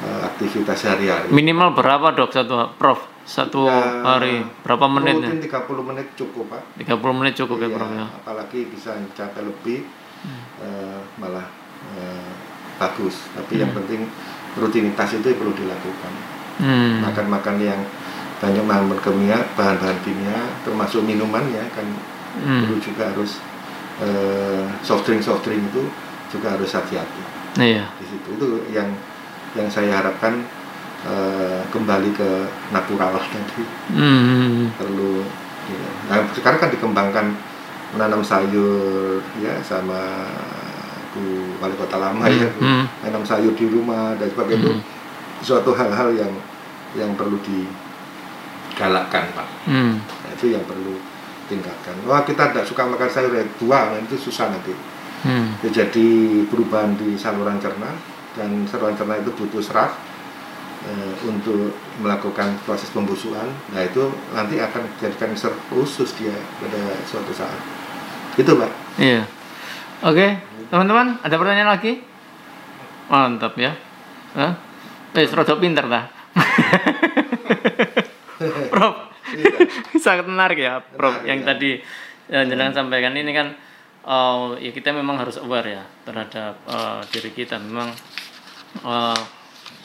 eh, 0.00 0.20
aktivitas 0.24 0.76
sehari-hari. 0.76 1.28
Minimal 1.30 1.74
berapa 1.74 2.12
dok 2.12 2.30
satu 2.30 2.54
Prof 2.74 3.00
satu 3.28 3.68
Ya, 3.68 4.00
hari 4.08 4.40
berapa 4.64 4.88
menit 4.88 5.20
ya? 5.20 5.28
Rutin 5.28 5.42
30 5.44 5.84
menit 5.84 6.06
cukup 6.16 6.44
pak. 6.48 6.62
30 6.80 7.12
menit 7.12 7.34
cukup 7.36 7.56
ya 7.58 7.68
Iya, 7.68 7.76
Prof 7.76 7.90
ya. 7.92 8.04
apalagi 8.16 8.60
bisa 8.68 8.90
mencapai 8.94 9.42
lebih 9.42 9.78
Hmm. 10.18 10.42
eh, 10.58 10.98
malah 11.16 11.46
eh, 11.94 12.32
bagus. 12.76 13.30
Tapi 13.32 13.54
yang 13.56 13.70
Hmm. 13.70 13.78
penting 13.84 14.00
rutinitas 14.56 15.14
itu 15.14 15.30
perlu 15.30 15.52
dilakukan. 15.52 16.12
Hmm. 16.58 17.04
Makan-makan 17.04 17.56
yang 17.58 17.78
banyak 18.38 18.62
mengandung 18.62 18.98
kimia, 18.98 19.38
bahan-bahan 19.54 19.98
kimia, 20.00 20.34
termasuk 20.62 21.02
minuman 21.02 21.42
ya 21.48 21.62
kan 21.70 21.86
Hmm. 22.38 22.66
perlu 22.66 22.78
juga 22.78 23.10
harus 23.10 23.38
eh, 23.98 24.62
soft 24.80 25.02
drink 25.04 25.18
soft 25.18 25.42
drink 25.42 25.58
itu 25.68 25.82
juga 26.30 26.54
harus 26.54 26.70
hati-hati 26.70 27.22
Iya. 27.56 27.90
di 27.98 28.06
situ 28.06 28.28
itu 28.30 28.46
yang 28.70 28.86
yang 29.58 29.66
saya 29.68 29.98
harapkan 29.98 30.46
eh, 31.00 31.60
kembali 31.68 32.10
ke 32.12 32.30
natural 32.70 33.18
tadi 33.18 33.62
Hmm. 33.90 34.70
perlu 34.74 35.22
ya. 35.66 35.88
nah 36.06 36.18
sekarang 36.30 36.58
kan 36.58 36.70
dikembangkan 36.70 37.26
menanam 37.88 38.20
sayur 38.20 39.18
ya 39.38 39.58
sama 39.60 39.98
Bu 41.10 41.22
Wali 41.58 41.74
Kota 41.74 41.98
Lama 41.98 42.26
ya 42.26 42.46
Bu. 42.52 42.62
Hmm. 42.62 42.84
menanam 43.00 43.22
sayur 43.22 43.52
di 43.52 43.66
rumah 43.66 44.14
dan 44.14 44.28
sebagainya 44.28 44.58
itu 44.60 44.70
Hmm. 44.72 44.82
suatu 45.38 45.70
hal-hal 45.72 46.10
yang 46.12 46.32
yang 46.94 47.14
perlu 47.14 47.38
digalakkan 47.42 49.24
Pak 49.32 49.48
Hmm. 49.66 49.98
Nah, 49.98 50.30
itu 50.32 50.50
yang 50.50 50.64
perlu 50.64 50.98
tingkatkan 51.46 51.94
wah 52.04 52.22
kita 52.22 52.50
tidak 52.50 52.64
suka 52.64 52.84
makan 52.84 53.08
sayur 53.08 53.32
ya 53.32 53.44
buang 53.56 53.98
itu 54.00 54.16
susah 54.20 54.50
nanti 54.50 54.74
Hmm. 55.18 55.50
Ya, 55.58 55.82
jadi 55.82 56.08
perubahan 56.46 56.94
di 56.94 57.18
saluran 57.18 57.58
cerna 57.58 57.90
dan 58.38 58.62
saluran 58.70 58.94
cerna 58.94 59.18
itu 59.18 59.34
butuh 59.34 59.58
serat 59.58 59.90
eh, 60.86 61.12
untuk 61.26 61.74
melakukan 61.98 62.54
proses 62.62 62.88
pembusukan 62.94 63.50
nah 63.74 63.82
itu 63.82 64.06
nanti 64.30 64.62
akan 64.62 64.86
dijadikan 64.96 65.34
serat 65.34 65.58
khusus 65.68 66.14
dia 66.14 66.34
pada 66.62 66.80
suatu 67.10 67.34
saat 67.34 67.58
itu 68.38 68.54
pak 68.54 68.88
Iya. 68.98 69.22
Oke, 70.02 70.26
teman-teman, 70.74 71.22
ada 71.22 71.34
pertanyaan 71.38 71.70
lagi? 71.70 72.02
Mantap 73.06 73.54
ya. 73.54 73.78
Hah? 74.34 74.58
Eh, 75.14 75.26
rodok 75.30 75.62
pinter 75.62 75.86
dah. 75.86 76.10
Prof, 78.74 78.94
sangat 80.02 80.26
menarik 80.26 80.58
ya, 80.58 80.82
Prof. 80.82 81.22
Menarik, 81.22 81.30
yang 81.30 81.40
ya. 81.42 81.46
tadi 81.54 81.70
eh, 82.30 82.44
jenengan 82.46 82.74
sampaikan 82.74 83.14
ini 83.14 83.30
kan, 83.30 83.54
eh, 84.02 84.46
ya 84.66 84.70
kita 84.74 84.90
memang 84.90 85.22
harus 85.22 85.38
aware 85.38 85.78
ya 85.78 85.84
terhadap 86.02 86.58
eh, 86.66 87.00
diri 87.14 87.30
kita. 87.30 87.62
Memang 87.62 87.94
eh, 88.82 89.20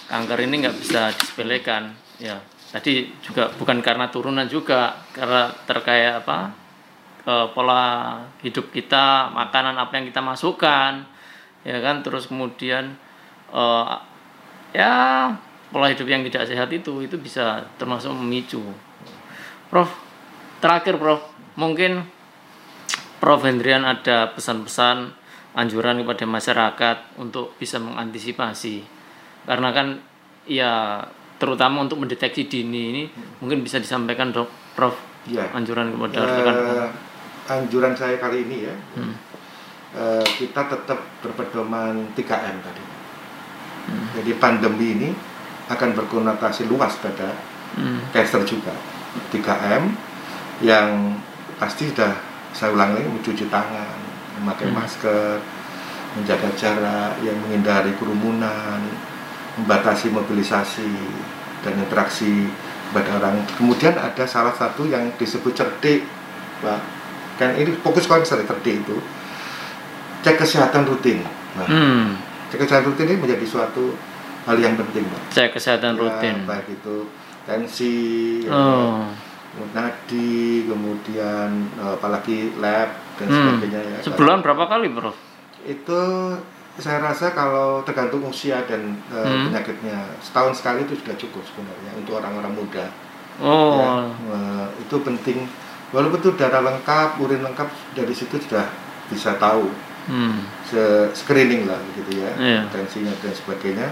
kanker 0.10 0.40
ini 0.46 0.66
nggak 0.66 0.78
bisa 0.78 1.10
disepelekan. 1.16 1.94
Ya, 2.22 2.40
tadi 2.70 3.10
juga 3.26 3.50
bukan 3.58 3.82
karena 3.82 4.10
turunan 4.14 4.46
juga, 4.46 4.98
karena 5.14 5.50
terkait 5.66 6.14
apa? 6.24 6.64
eh, 7.24 7.48
pola 7.56 8.20
hidup 8.44 8.70
kita, 8.72 9.32
makanan 9.32 9.80
apa 9.80 9.96
yang 10.00 10.06
kita 10.12 10.20
masukkan, 10.20 11.08
ya 11.64 11.78
kan, 11.80 12.04
terus 12.04 12.28
kemudian 12.28 12.96
eh, 13.54 13.96
ya 14.76 14.94
pola 15.74 15.90
hidup 15.90 16.06
yang 16.06 16.22
tidak 16.28 16.46
sehat 16.46 16.70
itu 16.70 17.02
itu 17.02 17.16
bisa 17.18 17.66
termasuk 17.80 18.14
memicu. 18.14 18.62
Prof, 19.72 19.90
terakhir 20.62 21.02
Prof, 21.02 21.22
mungkin 21.58 22.06
Prof 23.18 23.42
Hendrian 23.42 23.88
ada 23.88 24.30
pesan-pesan 24.36 25.23
anjuran 25.54 26.02
kepada 26.02 26.26
masyarakat 26.26 26.98
untuk 27.18 27.54
bisa 27.56 27.78
mengantisipasi, 27.78 28.82
karena 29.46 29.70
kan 29.70 29.88
ya 30.44 31.00
terutama 31.38 31.84
untuk 31.84 32.00
mendeteksi 32.00 32.48
dini 32.48 32.82
ini 32.90 33.04
mungkin 33.40 33.62
bisa 33.62 33.78
disampaikan 33.78 34.32
dok 34.32 34.48
Prof 34.74 34.96
ya 35.28 35.44
anjuran 35.52 35.92
kepada 35.92 36.20
Eh, 36.20 36.28
rekan-rekan. 36.40 36.92
anjuran 37.46 37.94
saya 37.94 38.16
kali 38.18 38.44
ini 38.44 38.58
ya 38.64 38.76
Hmm. 38.96 39.14
eh, 39.94 40.26
kita 40.36 40.68
tetap 40.68 41.00
berpedoman 41.20 42.12
3M 42.16 42.58
tadi 42.60 42.84
Hmm. 43.88 44.08
jadi 44.16 44.32
pandemi 44.40 44.96
ini 44.96 45.10
akan 45.68 45.96
berkonotasi 45.96 46.68
luas 46.68 46.96
pada 47.00 47.36
Hmm. 47.76 48.00
juga 48.44 48.72
3M 49.32 49.84
yang 50.60 51.18
pasti 51.56 51.88
sudah 51.88 52.14
saya 52.52 52.72
ulang 52.72 52.94
lagi 52.94 53.08
mencuci 53.08 53.48
tangan 53.48 54.03
memakai 54.36 54.68
Hmm. 54.68 54.78
masker 54.78 55.38
menjaga 56.14 56.50
jarak 56.54 57.14
yang 57.20 57.34
menghindari 57.40 57.94
kerumunan 57.96 58.82
membatasi 59.56 60.10
mobilisasi 60.10 60.90
dan 61.62 61.74
interaksi 61.76 62.50
kepada 62.90 63.18
orang 63.18 63.36
kemudian 63.54 63.94
ada 63.94 64.22
salah 64.24 64.54
satu 64.54 64.86
yang 64.86 65.10
disebut 65.16 65.54
cerdik 65.54 66.06
Pak 66.62 66.80
kan 67.36 67.50
ini 67.54 67.74
fokus 67.76 68.06
konser 68.06 68.40
cerdik 68.40 68.82
itu 68.82 68.98
cek 70.22 70.38
kesehatan 70.38 70.86
rutin 70.86 71.26
nah, 71.54 71.66
Hmm. 71.66 72.14
cek 72.48 72.62
kesehatan 72.62 72.94
rutin 72.94 73.10
ini 73.10 73.18
menjadi 73.20 73.46
suatu 73.46 73.98
hal 74.46 74.58
yang 74.58 74.78
penting 74.78 75.04
Pak 75.04 75.22
Cek 75.32 75.50
kesehatan 75.52 75.94
Ya, 75.94 76.00
rutin. 76.00 76.36
baik 76.46 76.68
itu 76.70 76.98
tensi 77.44 77.96
ya, 78.46 78.54
Oh. 78.54 79.10
nadi 79.74 80.66
kemudian 80.66 81.50
eh, 81.76 81.92
apalagi 81.92 82.54
lab 82.58 82.90
dan 83.16 83.28
Hmm. 83.28 83.38
sebagainya 83.56 83.82
ya 83.84 83.98
Sebulan 84.02 84.40
berapa 84.40 84.64
kali, 84.66 84.88
Prof? 84.90 85.16
itu 85.64 86.02
saya 86.74 87.00
rasa 87.00 87.32
kalau 87.32 87.80
tergantung 87.82 88.26
usia 88.26 88.66
dan 88.66 88.82
eh, 89.08 89.22
Hmm. 89.22 89.48
penyakitnya 89.48 89.94
setahun 90.20 90.58
sekali 90.58 90.84
itu 90.84 90.98
sudah 90.98 91.16
cukup 91.16 91.44
sebenarnya 91.44 91.92
untuk 91.96 92.18
orang-orang 92.18 92.54
muda 92.54 92.86
Oh. 93.36 93.78
ya. 93.78 93.90
Eh, 94.30 94.68
itu 94.80 94.96
penting 95.00 95.46
walaupun 95.90 96.20
itu 96.20 96.32
darah 96.34 96.62
lengkap 96.62 97.18
urin 97.18 97.42
lengkap 97.42 97.66
dari 97.94 98.12
situ 98.12 98.38
sudah 98.40 98.66
bisa 99.06 99.38
tahu 99.38 99.70
Hmm. 100.04 100.42
se- 100.64 101.14
screening 101.14 101.64
lah 101.64 101.78
gitu 101.94 102.20
ya 102.20 102.32
Iya. 102.36 102.62
tensinya 102.68 103.14
dan 103.16 103.32
sebagainya 103.32 103.88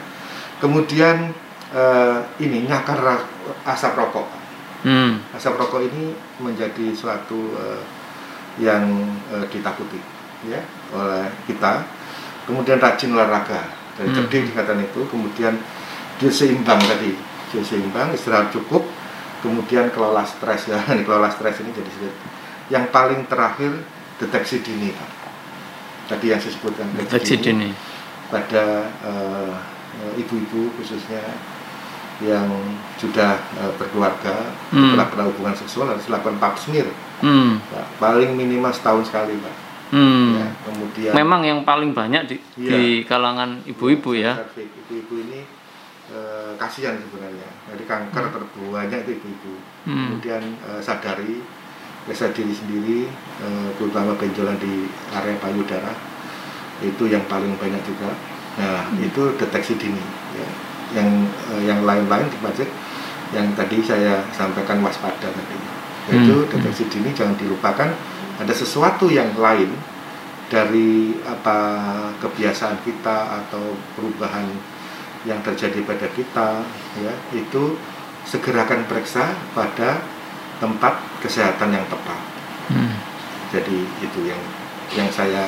kemudian 0.57 1.31
eh, 1.71 2.17
ini 2.37 2.65
nyakar 2.65 2.99
asap 3.63 3.95
rokok 3.95 4.27
Hmm. 4.81 5.21
asap 5.31 5.55
rokok 5.55 5.81
ini 5.83 6.11
menjadi 6.37 6.91
suatu 6.91 7.53
eh, 7.55 7.79
yang 8.57 8.83
eh, 9.29 9.45
ditakuti 9.47 9.99
ya 10.43 10.59
oleh 10.91 11.29
kita 11.45 11.85
kemudian 12.43 12.81
rajin 12.81 13.13
olahraga 13.13 13.61
dari 13.93 14.09
Hmm. 14.09 14.17
cerdik 14.17 14.49
dikatakan 14.49 14.81
itu 14.81 15.01
kemudian 15.07 15.53
dia 16.17 16.31
seimbang 16.31 16.79
tadi 16.79 17.13
dia 17.51 17.61
seimbang 17.61 18.11
istirahat 18.11 18.49
cukup 18.49 18.81
kemudian 19.39 19.87
kelola 19.89 20.23
stres 20.23 20.65
ya 20.65 20.79
kelola 21.05 21.29
stres 21.29 21.61
ini 21.61 21.71
jadi 21.71 21.91
sulit 21.91 22.15
yang 22.67 22.87
paling 22.89 23.27
terakhir 23.27 23.83
deteksi 24.17 24.61
dini 24.61 24.89
Pak. 24.91 25.09
tadi 26.09 26.25
yang 26.27 26.39
saya 26.39 26.51
sebutkan 26.51 26.87
Deteksi 26.93 27.35
dini. 27.37 27.69
pada 28.27 28.65
eh, 28.87 29.53
eh, 29.99 30.13
ibu-ibu 30.17 30.71
khususnya 30.75 31.21
yang 32.21 32.47
sudah 32.95 33.33
eh, 33.57 33.71
berkeluarga 33.75 34.53
Hmm. 34.71 34.93
setelah 34.93 35.07
pernah 35.07 35.25
hubungan 35.27 35.53
seksual 35.53 35.89
harus 35.89 36.05
dilakukan 36.05 36.37
pap 36.37 36.55
smear 36.55 36.87
Hmm. 37.21 37.61
Pak. 37.63 37.85
paling 37.97 38.33
minimal 38.33 38.69
setahun 38.69 39.07
sekali 39.07 39.37
pak 39.37 39.55
Hmm. 39.91 40.39
ya, 40.39 40.47
kemudian 40.63 41.11
Memang 41.13 41.43
yang 41.43 41.59
paling 41.61 41.91
banyak 41.91 42.23
di, 42.23 42.39
Iya. 42.55 42.71
di 42.71 42.83
kalangan 43.03 43.59
ibu-ibu 43.65 44.15
ya. 44.15 44.39
Cervix. 44.39 44.71
ibu-ibu 44.87 45.15
ini 45.21 45.43
eh, 46.07 46.51
kasihan 46.55 46.95
sebenarnya 46.95 47.47
jadi 47.67 47.83
kanker 47.85 48.25
terbanyak 48.29 48.99
itu 49.01 49.11
ibu-ibu 49.13 49.53
Hmm. 49.83 50.15
kemudian 50.15 50.41
eh, 50.61 50.79
sadari 50.79 51.43
periksa 52.01 52.31
diri 52.31 52.51
sendiri 52.51 52.99
eh, 53.39 53.69
terutama 53.75 54.15
benjolan 54.15 54.55
di 54.57 54.87
area 55.11 55.35
payudara 55.37 55.91
itu 56.79 57.03
yang 57.05 57.21
paling 57.27 57.51
banyak 57.55 57.83
juga 57.83 58.15
nah 58.55 58.87
Hmm. 58.87 58.99
itu 59.01 59.35
deteksi 59.35 59.75
dini 59.75 59.99
ya. 60.33 60.47
yang 60.93 61.09
eh, 61.51 61.63
yang 61.65 61.83
lain-lain 61.83 62.27
termasuk 62.29 62.67
yang 63.31 63.47
tadi 63.53 63.79
saya 63.79 64.23
sampaikan 64.29 64.79
waspada 64.79 65.27
tadi 65.27 65.57
yaitu 66.09 66.33
Hmm. 66.33 66.49
deteksi 66.49 66.89
dini 66.89 67.13
jangan 67.13 67.37
dilupakan 67.37 67.89
ada 68.41 68.53
sesuatu 68.53 69.05
yang 69.05 69.29
lain 69.37 69.69
dari 70.49 71.15
apa 71.23 71.57
kebiasaan 72.19 72.81
kita 72.81 73.17
atau 73.39 73.71
perubahan 73.93 74.43
yang 75.23 75.37
terjadi 75.41 75.85
pada 75.85 76.09
kita 76.11 76.65
ya 76.97 77.13
itu 77.31 77.77
segerakan 78.25 78.83
periksa 78.85 79.31
pada 79.53 80.01
tempat 80.57 80.93
kesehatan 81.21 81.69
yang 81.71 81.85
tepat 81.85 82.19
Hmm. 82.71 82.95
jadi 83.51 83.77
itu 83.99 84.19
yang 84.25 84.41
yang 84.91 85.07
saya 85.07 85.47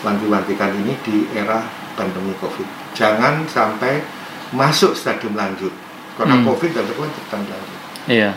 wanti-wantikan 0.00 0.74
ini 0.74 0.94
di 1.02 1.26
era 1.32 1.62
pandemi 1.94 2.32
covid 2.38 2.66
jangan 2.92 3.44
sampai 3.46 4.02
masuk 4.50 4.92
stadium 4.92 5.32
lanjut 5.34 5.70
karena 6.16 6.40
Hmm. 6.40 6.44
covid 6.44 6.70
dan 6.72 6.84
stadium 6.86 7.08
lanjut 7.30 7.80
Iya. 8.02 8.30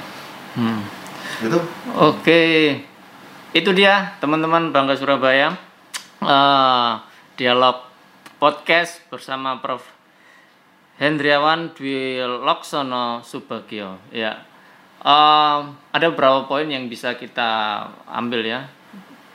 Hmm. 0.54 0.86
Itu 1.44 1.60
Oke, 1.96 2.42
itu 3.52 3.70
dia 3.76 4.16
teman-teman 4.24 4.72
Bangga 4.72 4.96
Surabaya. 4.96 5.56
Eh, 6.24 6.92
dialog 7.36 7.84
podcast 8.40 9.04
bersama 9.12 9.60
Prof. 9.60 9.84
Hendriawan 10.96 11.76
Dwi 11.76 12.24
Loksono 12.24 13.20
Subagio. 13.20 14.00
Ya, 14.16 14.48
Em, 15.06 15.62
ada 15.94 16.06
beberapa 16.10 16.50
poin 16.50 16.66
yang 16.66 16.90
bisa 16.90 17.14
kita 17.14 17.46
ambil 18.10 18.42
ya, 18.42 18.66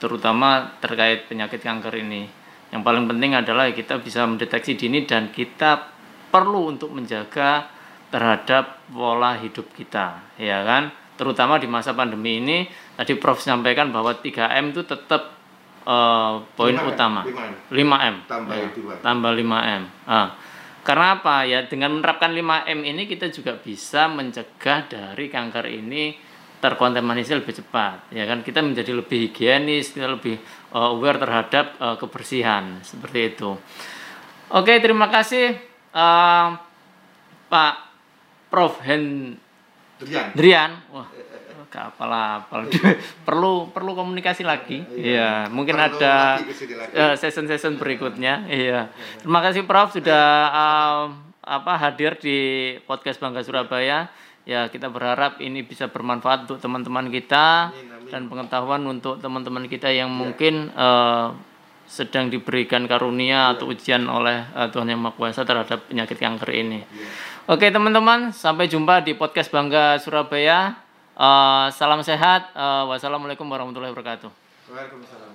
terutama 0.03 0.75
terkait 0.83 1.31
penyakit 1.31 1.63
kanker 1.63 1.95
ini. 1.95 2.27
Yang 2.75 2.81
paling 2.83 3.07
penting 3.07 3.39
adalah 3.39 3.71
kita 3.71 4.03
bisa 4.03 4.27
mendeteksi 4.27 4.75
dini 4.75 5.07
dan 5.07 5.31
kita 5.31 5.87
perlu 6.27 6.75
untuk 6.75 6.91
menjaga 6.91 7.71
terhadap 8.11 8.83
pola 8.91 9.39
hidup 9.39 9.71
kita, 9.71 10.19
ya 10.35 10.59
kan? 10.67 10.91
Terutama 11.21 11.61
di 11.61 11.69
masa 11.69 11.93
pandemi 11.93 12.41
ini, 12.41 12.65
tadi 12.97 13.13
Prof 13.13 13.37
sampaikan 13.37 13.93
bahwa 13.93 14.09
3M 14.17 14.73
itu 14.73 14.81
tetap 14.89 15.37
eh, 15.85 16.33
poin 16.57 16.73
5M, 16.73 16.89
utama. 16.89 17.21
5M. 17.21 17.53
5M. 17.69 18.15
Tambah 18.25 18.55
Ya, 18.57 18.67
dua. 18.73 18.93
Tambah 19.05 19.31
5M. 19.37 19.83
Ah. 20.09 20.33
Karena 20.81 21.21
apa? 21.21 21.45
Ya 21.45 21.69
dengan 21.69 21.93
menerapkan 21.93 22.33
5M 22.33 22.81
ini 22.81 23.05
kita 23.05 23.29
juga 23.29 23.53
bisa 23.53 24.09
mencegah 24.09 24.89
dari 24.89 25.29
kanker 25.29 25.69
ini 25.69 26.17
terkontaminasi 26.57 27.37
lebih 27.37 27.53
cepat. 27.53 28.09
Ya 28.09 28.25
kan 28.25 28.41
kita 28.41 28.65
menjadi 28.65 28.89
lebih 28.97 29.29
higienis, 29.29 29.93
kita 29.93 30.09
lebih 30.09 30.41
uh, 30.73 30.97
aware 30.97 31.21
terhadap 31.21 31.77
uh, 31.77 31.97
kebersihan 32.01 32.81
seperti 32.81 33.37
itu. 33.37 33.53
Oke, 34.57 34.81
terima 34.81 35.09
kasih 35.13 35.53
uh, 35.93 36.57
Pak 37.45 37.75
Prof 38.49 38.81
Drian. 40.01 40.25
Hendrian. 40.33 40.71
Wah, 40.89 41.07
gak 41.71 41.95
apal-apal. 41.95 42.67
perlu 43.27 43.71
perlu 43.71 43.91
komunikasi 43.95 44.43
lagi. 44.43 44.83
Iya, 44.91 45.47
mungkin 45.53 45.77
Perlu 45.79 45.87
ada 46.01 46.41
eh, 46.91 47.15
season-season 47.15 47.77
berikutnya. 47.79 48.49
Iya. 48.49 48.91
Terima 49.23 49.39
kasih 49.39 49.63
Prof 49.63 49.95
sudah 49.95 50.25
um, 50.51 51.21
apa 51.41 51.73
hadir 51.79 52.19
di 52.19 52.37
podcast 52.83 53.21
Bangga 53.21 53.45
Surabaya. 53.45 54.11
Ya, 54.41 54.65
kita 54.73 54.89
berharap 54.89 55.37
ini 55.37 55.61
bisa 55.61 55.85
bermanfaat 55.85 56.49
untuk 56.49 56.57
teman-teman 56.57 57.13
kita 57.13 57.69
Amin, 57.69 57.93
amin. 57.93 58.09
dan 58.09 58.21
pengetahuan 58.25 58.81
untuk 58.89 59.21
teman-teman 59.21 59.69
kita 59.69 59.93
yang 59.93 60.09
mungkin 60.09 60.73
eh, 60.73 61.27
sedang 61.91 62.31
diberikan 62.31 62.87
karunia 62.87 63.51
atau 63.51 63.67
ujian 63.67 64.07
oleh 64.07 64.47
eh, 64.55 64.67
Tuhan 64.71 64.87
Yang 64.87 65.01
Maha 65.03 65.15
Kuasa 65.19 65.43
terhadap 65.43 65.91
penyakit 65.91 66.15
kanker 66.15 66.49
ini. 66.55 66.87
Oke 67.51 67.67
teman-teman, 67.67 68.31
sampai 68.31 68.71
jumpa 68.71 69.03
di 69.03 69.11
podcast 69.11 69.51
Bangga 69.51 69.99
Surabaya. 69.99 70.79
Eh, 71.19 71.67
salam 71.75 71.99
sehat. 71.99 72.55
Eh, 72.55 72.83
wassalamualaikum 72.87 73.43
warahmatullahi 73.43 73.91
wabarakatuh. 73.91 74.31
Waalaikumsalam. 74.71 75.31